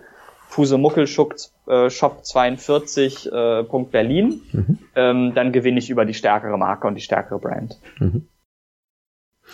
Fusemuckel 0.51 1.05
äh, 1.05 1.91
Shop 1.91 2.25
42 2.25 3.31
äh, 3.33 3.63
Punkt 3.63 3.93
Berlin, 3.93 4.41
mhm. 4.53 4.79
ähm, 4.97 5.33
dann 5.35 5.53
gewinne 5.53 5.79
ich 5.79 5.91
über 5.91 6.05
die 6.05 6.15
stärkere 6.15 6.59
Marke 6.59 6.89
und 6.89 6.97
die 6.97 7.01
stärkere 7.01 7.39
Brand. 7.39 7.79
Mhm. 8.01 8.27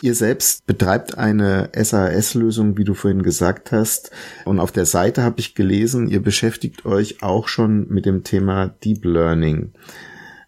Ihr 0.00 0.14
selbst 0.14 0.66
betreibt 0.66 1.18
eine 1.18 1.70
SAS-Lösung, 1.74 2.78
wie 2.78 2.84
du 2.84 2.94
vorhin 2.94 3.22
gesagt 3.22 3.72
hast. 3.72 4.10
Und 4.44 4.58
auf 4.58 4.72
der 4.72 4.86
Seite 4.86 5.22
habe 5.22 5.40
ich 5.40 5.54
gelesen, 5.54 6.08
ihr 6.08 6.22
beschäftigt 6.22 6.86
euch 6.86 7.22
auch 7.22 7.48
schon 7.48 7.88
mit 7.88 8.06
dem 8.06 8.24
Thema 8.24 8.68
Deep 8.82 9.04
Learning. 9.04 9.72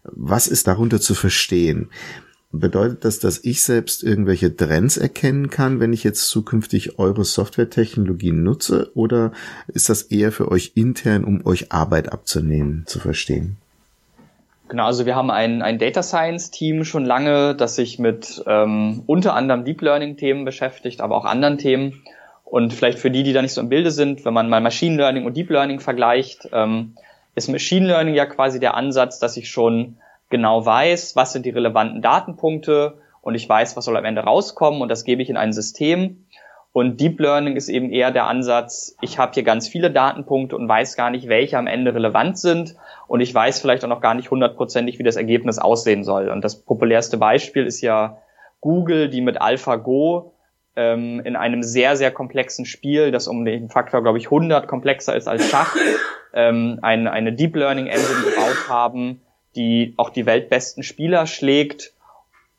Was 0.03 0.47
ist 0.47 0.67
darunter 0.67 0.99
zu 0.99 1.13
verstehen? 1.13 1.89
Bedeutet 2.51 3.05
das, 3.05 3.19
dass 3.19 3.43
ich 3.43 3.61
selbst 3.61 4.03
irgendwelche 4.03 4.55
Trends 4.55 4.97
erkennen 4.97 5.51
kann, 5.51 5.79
wenn 5.79 5.93
ich 5.93 6.03
jetzt 6.03 6.27
zukünftig 6.29 6.97
eure 6.97 7.23
Softwaretechnologien 7.23 8.41
nutze? 8.41 8.89
Oder 8.95 9.33
ist 9.67 9.87
das 9.89 10.01
eher 10.01 10.31
für 10.31 10.49
euch 10.49 10.71
intern, 10.73 11.25
um 11.25 11.45
euch 11.45 11.71
Arbeit 11.71 12.11
abzunehmen, 12.11 12.85
zu 12.87 12.99
verstehen? 12.99 13.57
Genau, 14.67 14.85
also 14.85 15.05
wir 15.05 15.15
haben 15.15 15.29
ein, 15.29 15.61
ein 15.61 15.77
Data 15.77 16.01
Science 16.01 16.49
Team 16.49 16.85
schon 16.85 17.05
lange, 17.05 17.53
das 17.53 17.75
sich 17.75 17.99
mit 17.99 18.43
ähm, 18.47 19.03
unter 19.05 19.35
anderem 19.35 19.63
Deep 19.63 19.81
Learning 19.81 20.17
Themen 20.17 20.43
beschäftigt, 20.43 21.01
aber 21.01 21.17
auch 21.17 21.25
anderen 21.25 21.59
Themen. 21.59 22.01
Und 22.45 22.73
vielleicht 22.73 22.97
für 22.97 23.11
die, 23.11 23.21
die 23.21 23.33
da 23.33 23.43
nicht 23.43 23.53
so 23.53 23.61
im 23.61 23.69
Bilde 23.69 23.91
sind, 23.91 24.25
wenn 24.25 24.33
man 24.33 24.49
mal 24.49 24.61
Machine 24.61 24.95
Learning 24.95 25.25
und 25.25 25.37
Deep 25.37 25.51
Learning 25.51 25.79
vergleicht, 25.79 26.49
ähm, 26.51 26.95
ist 27.35 27.47
Machine 27.47 27.85
Learning 27.85 28.15
ja 28.15 28.25
quasi 28.25 28.59
der 28.59 28.73
Ansatz, 28.73 29.19
dass 29.19 29.37
ich 29.37 29.51
schon 29.51 29.97
genau 30.29 30.65
weiß, 30.65 31.15
was 31.15 31.33
sind 31.33 31.45
die 31.45 31.51
relevanten 31.51 32.01
Datenpunkte 32.01 32.99
und 33.21 33.35
ich 33.35 33.47
weiß, 33.47 33.75
was 33.75 33.85
soll 33.85 33.97
am 33.97 34.05
Ende 34.05 34.21
rauskommen 34.21 34.81
und 34.81 34.89
das 34.89 35.03
gebe 35.03 35.21
ich 35.21 35.29
in 35.29 35.37
ein 35.37 35.53
System. 35.53 36.25
Und 36.71 37.01
Deep 37.01 37.19
Learning 37.19 37.55
ist 37.55 37.67
eben 37.67 37.91
eher 37.91 38.11
der 38.11 38.27
Ansatz, 38.27 38.95
ich 39.01 39.17
habe 39.17 39.31
hier 39.33 39.43
ganz 39.43 39.67
viele 39.67 39.89
Datenpunkte 39.89 40.55
und 40.55 40.69
weiß 40.69 40.95
gar 40.95 41.09
nicht, 41.09 41.27
welche 41.27 41.57
am 41.57 41.65
Ende 41.65 41.95
relevant 41.95 42.37
sind 42.37 42.75
und 43.07 43.21
ich 43.21 43.33
weiß 43.33 43.59
vielleicht 43.59 43.83
auch 43.83 43.89
noch 43.89 44.01
gar 44.01 44.13
nicht 44.13 44.29
hundertprozentig, 44.29 44.99
wie 44.99 45.03
das 45.03 45.15
Ergebnis 45.15 45.57
aussehen 45.57 46.03
soll. 46.03 46.29
Und 46.29 46.43
das 46.43 46.61
populärste 46.61 47.17
Beispiel 47.17 47.65
ist 47.65 47.81
ja 47.81 48.19
Google, 48.61 49.09
die 49.09 49.21
mit 49.21 49.41
AlphaGo 49.41 50.33
ähm, 50.75 51.21
in 51.25 51.35
einem 51.35 51.63
sehr, 51.63 51.97
sehr 51.97 52.11
komplexen 52.11 52.65
Spiel, 52.65 53.11
das 53.11 53.27
um 53.27 53.45
den 53.45 53.69
Faktor, 53.69 54.03
glaube 54.03 54.19
ich, 54.19 54.25
100 54.25 54.67
komplexer 54.67 55.15
ist 55.15 55.27
als 55.27 55.49
Schach, 55.49 55.75
ähm, 56.33 56.77
eine, 56.83 57.11
eine 57.11 57.33
Deep 57.33 57.55
Learning 57.55 57.87
Engine 57.87 58.29
gebaut 58.29 58.69
haben, 58.69 59.21
die 59.55 59.93
auch 59.97 60.09
die 60.09 60.25
weltbesten 60.25 60.83
Spieler 60.83 61.25
schlägt, 61.27 61.93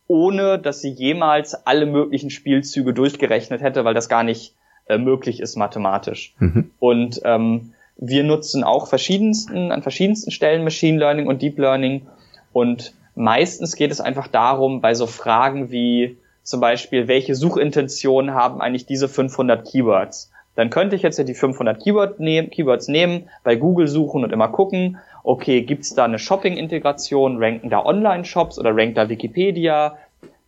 ohne 0.06 0.58
dass 0.58 0.80
sie 0.80 0.90
jemals 0.90 1.54
alle 1.66 1.86
möglichen 1.86 2.30
Spielzüge 2.30 2.92
durchgerechnet 2.92 3.62
hätte, 3.62 3.84
weil 3.84 3.94
das 3.94 4.08
gar 4.08 4.24
nicht 4.24 4.54
äh, 4.86 4.98
möglich 4.98 5.40
ist 5.40 5.56
mathematisch. 5.56 6.34
Mhm. 6.38 6.70
Und 6.80 7.20
ähm, 7.24 7.74
wir 7.96 8.24
nutzen 8.24 8.64
auch 8.64 8.88
verschiedensten, 8.88 9.70
an 9.70 9.82
verschiedensten 9.82 10.30
Stellen 10.30 10.64
Machine 10.64 10.98
Learning 10.98 11.26
und 11.26 11.42
Deep 11.42 11.58
Learning 11.58 12.06
und 12.52 12.94
meistens 13.14 13.76
geht 13.76 13.90
es 13.90 14.00
einfach 14.00 14.26
darum, 14.26 14.80
bei 14.80 14.94
so 14.94 15.06
Fragen 15.06 15.70
wie 15.70 16.16
zum 16.42 16.60
Beispiel, 16.60 17.06
welche 17.06 17.34
Suchintentionen 17.34 18.34
haben 18.34 18.60
eigentlich 18.60 18.86
diese 18.86 19.08
500 19.08 19.70
Keywords? 19.70 20.32
Dann 20.56 20.70
könnte 20.70 20.96
ich 20.96 21.02
jetzt 21.02 21.18
ja 21.18 21.24
die 21.24 21.34
500 21.34 21.82
Keyword 21.82 22.18
nehm, 22.18 22.50
Keywords 22.50 22.88
nehmen, 22.88 23.28
bei 23.44 23.54
Google 23.56 23.86
suchen 23.86 24.24
und 24.24 24.32
immer 24.32 24.48
gucken, 24.48 24.98
okay, 25.22 25.62
gibt's 25.62 25.94
da 25.94 26.04
eine 26.04 26.18
Shopping-Integration, 26.18 27.42
ranken 27.42 27.70
da 27.70 27.84
Online-Shops 27.84 28.58
oder 28.58 28.76
rankt 28.76 28.98
da 28.98 29.08
Wikipedia? 29.08 29.96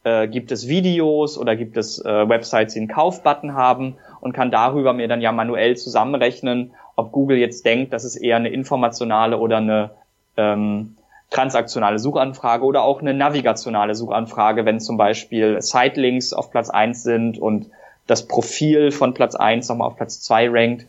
äh, 0.05 0.29
gibt 0.29 0.53
es 0.53 0.69
Videos 0.69 1.39
oder 1.39 1.57
gibt 1.57 1.77
es 1.77 2.05
äh, 2.05 2.29
Websites, 2.29 2.75
die 2.75 2.81
einen 2.81 2.89
Kaufbutton 2.89 3.55
haben 3.55 3.97
und 4.21 4.33
kann 4.33 4.51
darüber 4.51 4.93
mir 4.93 5.09
dann 5.09 5.21
ja 5.21 5.33
manuell 5.33 5.77
zusammenrechnen, 5.77 6.73
ob 6.97 7.13
Google 7.13 7.39
jetzt 7.39 7.65
denkt, 7.65 7.93
das 7.93 8.05
ist 8.05 8.17
eher 8.17 8.37
eine 8.37 8.51
informationale 8.51 9.39
oder 9.39 9.59
eine 9.59 9.91
ähm, 10.37 10.97
transaktionale 11.31 11.99
Suchanfrage 11.99 12.65
oder 12.65 12.83
auch 12.83 13.01
eine 13.01 13.15
navigationale 13.15 13.95
Suchanfrage, 13.95 14.65
wenn 14.65 14.81
zum 14.81 14.97
Beispiel 14.97 15.61
Sitelinks 15.63 16.33
auf 16.33 16.51
Platz 16.51 16.69
eins 16.69 17.03
sind 17.03 17.39
und 17.39 17.71
das 18.07 18.27
Profil 18.27 18.91
von 18.91 19.15
Platz 19.15 19.35
eins 19.35 19.69
nochmal 19.69 19.89
auf 19.89 19.97
Platz 19.97 20.21
zwei 20.21 20.49
rankt, 20.51 20.87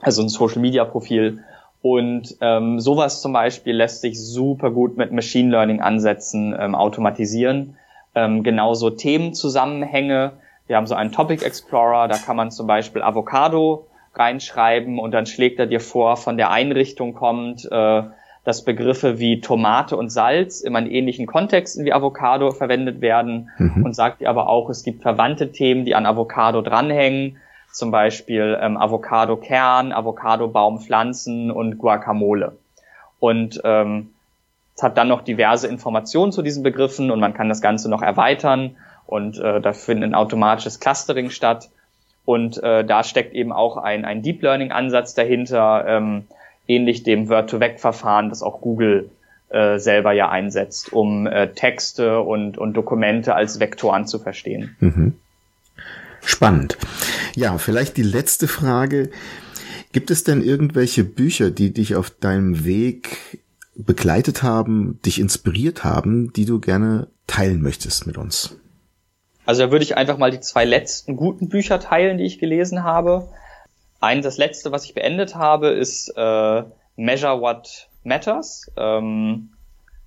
also 0.00 0.22
ein 0.22 0.28
Social 0.28 0.60
Media 0.60 0.84
Profil. 0.84 1.42
Und 1.84 2.38
ähm, 2.40 2.80
sowas 2.80 3.20
zum 3.20 3.34
Beispiel 3.34 3.76
lässt 3.76 4.00
sich 4.00 4.18
super 4.18 4.70
gut 4.70 4.96
mit 4.96 5.12
Machine 5.12 5.50
Learning 5.50 5.82
Ansätzen 5.82 6.56
ähm, 6.58 6.74
automatisieren. 6.74 7.76
Ähm, 8.14 8.42
genauso 8.42 8.88
Themenzusammenhänge. 8.88 10.32
Wir 10.66 10.76
haben 10.76 10.86
so 10.86 10.94
einen 10.94 11.12
Topic 11.12 11.44
Explorer, 11.44 12.08
da 12.08 12.16
kann 12.16 12.36
man 12.36 12.50
zum 12.50 12.66
Beispiel 12.66 13.02
Avocado 13.02 13.86
reinschreiben 14.14 14.98
und 14.98 15.12
dann 15.12 15.26
schlägt 15.26 15.58
er 15.58 15.66
dir 15.66 15.80
vor, 15.80 16.16
von 16.16 16.38
der 16.38 16.50
Einrichtung 16.50 17.12
kommt, 17.12 17.70
äh, 17.70 18.02
dass 18.44 18.64
Begriffe 18.64 19.18
wie 19.18 19.42
Tomate 19.42 19.98
und 19.98 20.08
Salz 20.08 20.62
immer 20.62 20.78
in 20.78 20.90
ähnlichen 20.90 21.26
Kontexten 21.26 21.84
wie 21.84 21.92
Avocado 21.92 22.50
verwendet 22.52 23.02
werden 23.02 23.50
mhm. 23.58 23.84
und 23.84 23.94
sagt 23.94 24.22
dir 24.22 24.30
aber 24.30 24.48
auch, 24.48 24.70
es 24.70 24.84
gibt 24.84 25.02
verwandte 25.02 25.52
Themen, 25.52 25.84
die 25.84 25.94
an 25.94 26.06
Avocado 26.06 26.62
dranhängen, 26.62 27.36
zum 27.74 27.90
Beispiel 27.90 28.56
ähm, 28.60 28.76
Avocado-Kern, 28.76 29.92
Avocado-Baumpflanzen 29.92 31.50
und 31.50 31.78
Guacamole. 31.78 32.56
Und 33.18 33.60
ähm, 33.64 34.10
es 34.76 34.82
hat 34.82 34.96
dann 34.96 35.08
noch 35.08 35.22
diverse 35.22 35.66
Informationen 35.68 36.32
zu 36.32 36.42
diesen 36.42 36.62
Begriffen 36.62 37.10
und 37.10 37.20
man 37.20 37.34
kann 37.34 37.48
das 37.48 37.60
Ganze 37.60 37.90
noch 37.90 38.02
erweitern 38.02 38.76
und 39.06 39.38
äh, 39.38 39.60
da 39.60 39.72
findet 39.72 40.10
ein 40.10 40.14
automatisches 40.14 40.80
Clustering 40.80 41.30
statt. 41.30 41.70
Und 42.24 42.62
äh, 42.62 42.84
da 42.84 43.04
steckt 43.04 43.34
eben 43.34 43.52
auch 43.52 43.76
ein, 43.76 44.04
ein 44.04 44.22
Deep 44.22 44.42
Learning-Ansatz 44.42 45.14
dahinter, 45.14 45.84
ähm, 45.86 46.26
ähnlich 46.66 47.02
dem 47.02 47.28
Word-to-Vec-Verfahren, 47.28 48.30
das 48.30 48.42
auch 48.42 48.62
Google 48.62 49.10
äh, 49.50 49.78
selber 49.78 50.12
ja 50.12 50.30
einsetzt, 50.30 50.92
um 50.92 51.26
äh, 51.26 51.48
Texte 51.52 52.20
und, 52.20 52.56
und 52.56 52.72
Dokumente 52.74 53.34
als 53.34 53.60
Vektoren 53.60 54.06
zu 54.06 54.18
verstehen. 54.18 54.74
Mhm. 54.80 55.14
Spannend. 56.22 56.78
Ja, 57.34 57.58
vielleicht 57.58 57.96
die 57.96 58.02
letzte 58.02 58.48
Frage. 58.48 59.10
Gibt 59.92 60.10
es 60.10 60.24
denn 60.24 60.42
irgendwelche 60.42 61.04
Bücher, 61.04 61.50
die 61.50 61.72
dich 61.72 61.94
auf 61.94 62.10
deinem 62.10 62.64
Weg 62.64 63.40
begleitet 63.76 64.42
haben, 64.42 65.00
dich 65.04 65.18
inspiriert 65.18 65.84
haben, 65.84 66.32
die 66.32 66.44
du 66.44 66.60
gerne 66.60 67.08
teilen 67.26 67.60
möchtest 67.60 68.06
mit 68.06 68.16
uns? 68.16 68.56
Also 69.46 69.62
da 69.62 69.70
würde 69.70 69.84
ich 69.84 69.96
einfach 69.96 70.16
mal 70.16 70.30
die 70.30 70.40
zwei 70.40 70.64
letzten 70.64 71.16
guten 71.16 71.48
Bücher 71.48 71.80
teilen, 71.80 72.18
die 72.18 72.24
ich 72.24 72.38
gelesen 72.38 72.82
habe. 72.82 73.28
Ein, 74.00 74.22
das 74.22 74.38
letzte, 74.38 74.72
was 74.72 74.84
ich 74.84 74.94
beendet 74.94 75.34
habe, 75.34 75.68
ist 75.68 76.12
äh, 76.16 76.62
Measure 76.96 77.40
What 77.40 77.88
Matters 78.04 78.70
ähm, 78.76 79.50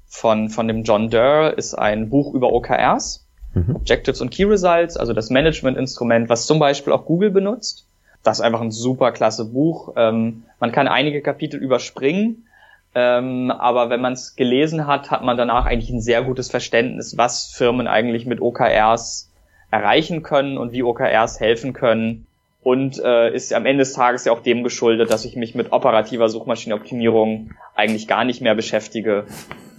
von, 0.07 0.49
von 0.49 0.67
dem 0.67 0.83
John 0.83 1.09
Durr, 1.09 1.57
ist 1.57 1.73
ein 1.73 2.09
Buch 2.09 2.33
über 2.33 2.53
OKRs, 2.53 3.26
mhm. 3.65 3.75
Objectives 3.75 4.21
und 4.21 4.31
Key 4.31 4.45
Results, 4.45 4.97
also 4.97 5.13
das 5.13 5.29
Management-Instrument, 5.29 6.29
was 6.29 6.45
zum 6.45 6.59
Beispiel 6.59 6.93
auch 6.93 7.05
Google 7.05 7.31
benutzt. 7.31 7.87
Das 8.23 8.39
ist 8.39 8.45
einfach 8.45 8.61
ein 8.61 8.71
super 8.71 9.11
klasse 9.11 9.45
Buch. 9.45 9.93
Ähm, 9.95 10.43
man 10.59 10.71
kann 10.71 10.87
einige 10.87 11.21
Kapitel 11.21 11.59
überspringen, 11.59 12.47
ähm, 12.95 13.51
aber 13.51 13.89
wenn 13.89 14.01
man 14.01 14.13
es 14.13 14.35
gelesen 14.35 14.87
hat, 14.87 15.11
hat 15.11 15.23
man 15.23 15.37
danach 15.37 15.65
eigentlich 15.65 15.91
ein 15.91 16.01
sehr 16.01 16.23
gutes 16.23 16.49
Verständnis, 16.49 17.17
was 17.17 17.47
Firmen 17.47 17.87
eigentlich 17.87 18.25
mit 18.25 18.41
OKRs 18.41 19.31
erreichen 19.71 20.23
können 20.23 20.57
und 20.57 20.71
wie 20.71 20.83
OKRs 20.83 21.39
helfen 21.39 21.73
können, 21.73 22.27
und 22.67 22.99
äh, 23.01 23.33
ist 23.33 23.53
am 23.53 23.65
Ende 23.65 23.83
des 23.83 23.93
Tages 23.93 24.25
ja 24.25 24.33
auch 24.33 24.41
dem 24.41 24.61
geschuldet, 24.61 25.09
dass 25.09 25.23
ich 25.23 25.37
mich 25.37 25.55
mit 25.55 25.71
operativer 25.71 26.27
Suchmaschinenoptimierung 26.27 27.51
eigentlich 27.75 28.09
gar 28.09 28.25
nicht 28.25 28.41
mehr 28.41 28.55
beschäftige. 28.55 29.23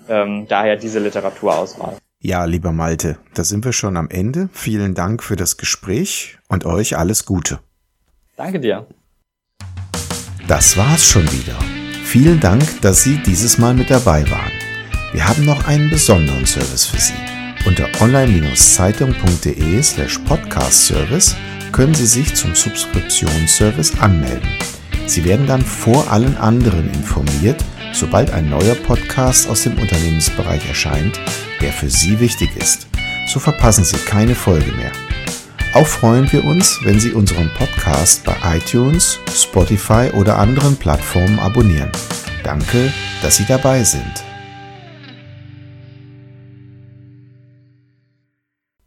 Ähm, 0.08 0.46
daher 0.48 0.76
diese 0.76 0.98
Literaturauswahl. 0.98 1.97
Ja, 2.20 2.44
lieber 2.46 2.72
Malte, 2.72 3.18
da 3.34 3.44
sind 3.44 3.64
wir 3.64 3.72
schon 3.72 3.96
am 3.96 4.10
Ende. 4.10 4.48
Vielen 4.52 4.94
Dank 4.94 5.22
für 5.22 5.36
das 5.36 5.56
Gespräch 5.56 6.38
und 6.48 6.66
euch 6.66 6.96
alles 6.96 7.24
Gute. 7.24 7.60
Danke 8.36 8.58
dir. 8.58 8.86
Das 10.48 10.76
war's 10.76 11.04
schon 11.04 11.30
wieder. 11.30 11.56
Vielen 12.04 12.40
Dank, 12.40 12.80
dass 12.80 13.04
Sie 13.04 13.18
dieses 13.18 13.58
Mal 13.58 13.74
mit 13.74 13.90
dabei 13.90 14.28
waren. 14.30 14.50
Wir 15.12 15.28
haben 15.28 15.44
noch 15.44 15.68
einen 15.68 15.90
besonderen 15.90 16.44
Service 16.44 16.86
für 16.86 16.98
Sie. 16.98 17.14
Unter 17.66 17.88
online-zeitung.de 18.00 19.82
slash 19.82 20.18
podcast 20.20 20.86
service 20.86 21.36
können 21.70 21.94
Sie 21.94 22.06
sich 22.06 22.34
zum 22.34 22.54
Subskriptionsservice 22.54 24.00
anmelden. 24.00 24.48
Sie 25.08 25.24
werden 25.24 25.46
dann 25.46 25.62
vor 25.62 26.12
allen 26.12 26.36
anderen 26.36 26.92
informiert, 26.92 27.64
sobald 27.94 28.30
ein 28.30 28.50
neuer 28.50 28.74
Podcast 28.74 29.48
aus 29.48 29.62
dem 29.62 29.78
Unternehmensbereich 29.78 30.68
erscheint, 30.68 31.18
der 31.62 31.72
für 31.72 31.88
Sie 31.88 32.20
wichtig 32.20 32.50
ist. 32.56 32.86
So 33.32 33.40
verpassen 33.40 33.84
Sie 33.84 33.96
keine 33.96 34.34
Folge 34.34 34.70
mehr. 34.72 34.92
Auch 35.72 35.86
freuen 35.86 36.30
wir 36.30 36.44
uns, 36.44 36.78
wenn 36.84 37.00
Sie 37.00 37.12
unseren 37.12 37.50
Podcast 37.54 38.22
bei 38.24 38.36
iTunes, 38.56 39.18
Spotify 39.34 40.10
oder 40.14 40.38
anderen 40.38 40.76
Plattformen 40.76 41.38
abonnieren. 41.38 41.90
Danke, 42.44 42.92
dass 43.22 43.36
Sie 43.36 43.46
dabei 43.46 43.84
sind. 43.84 44.27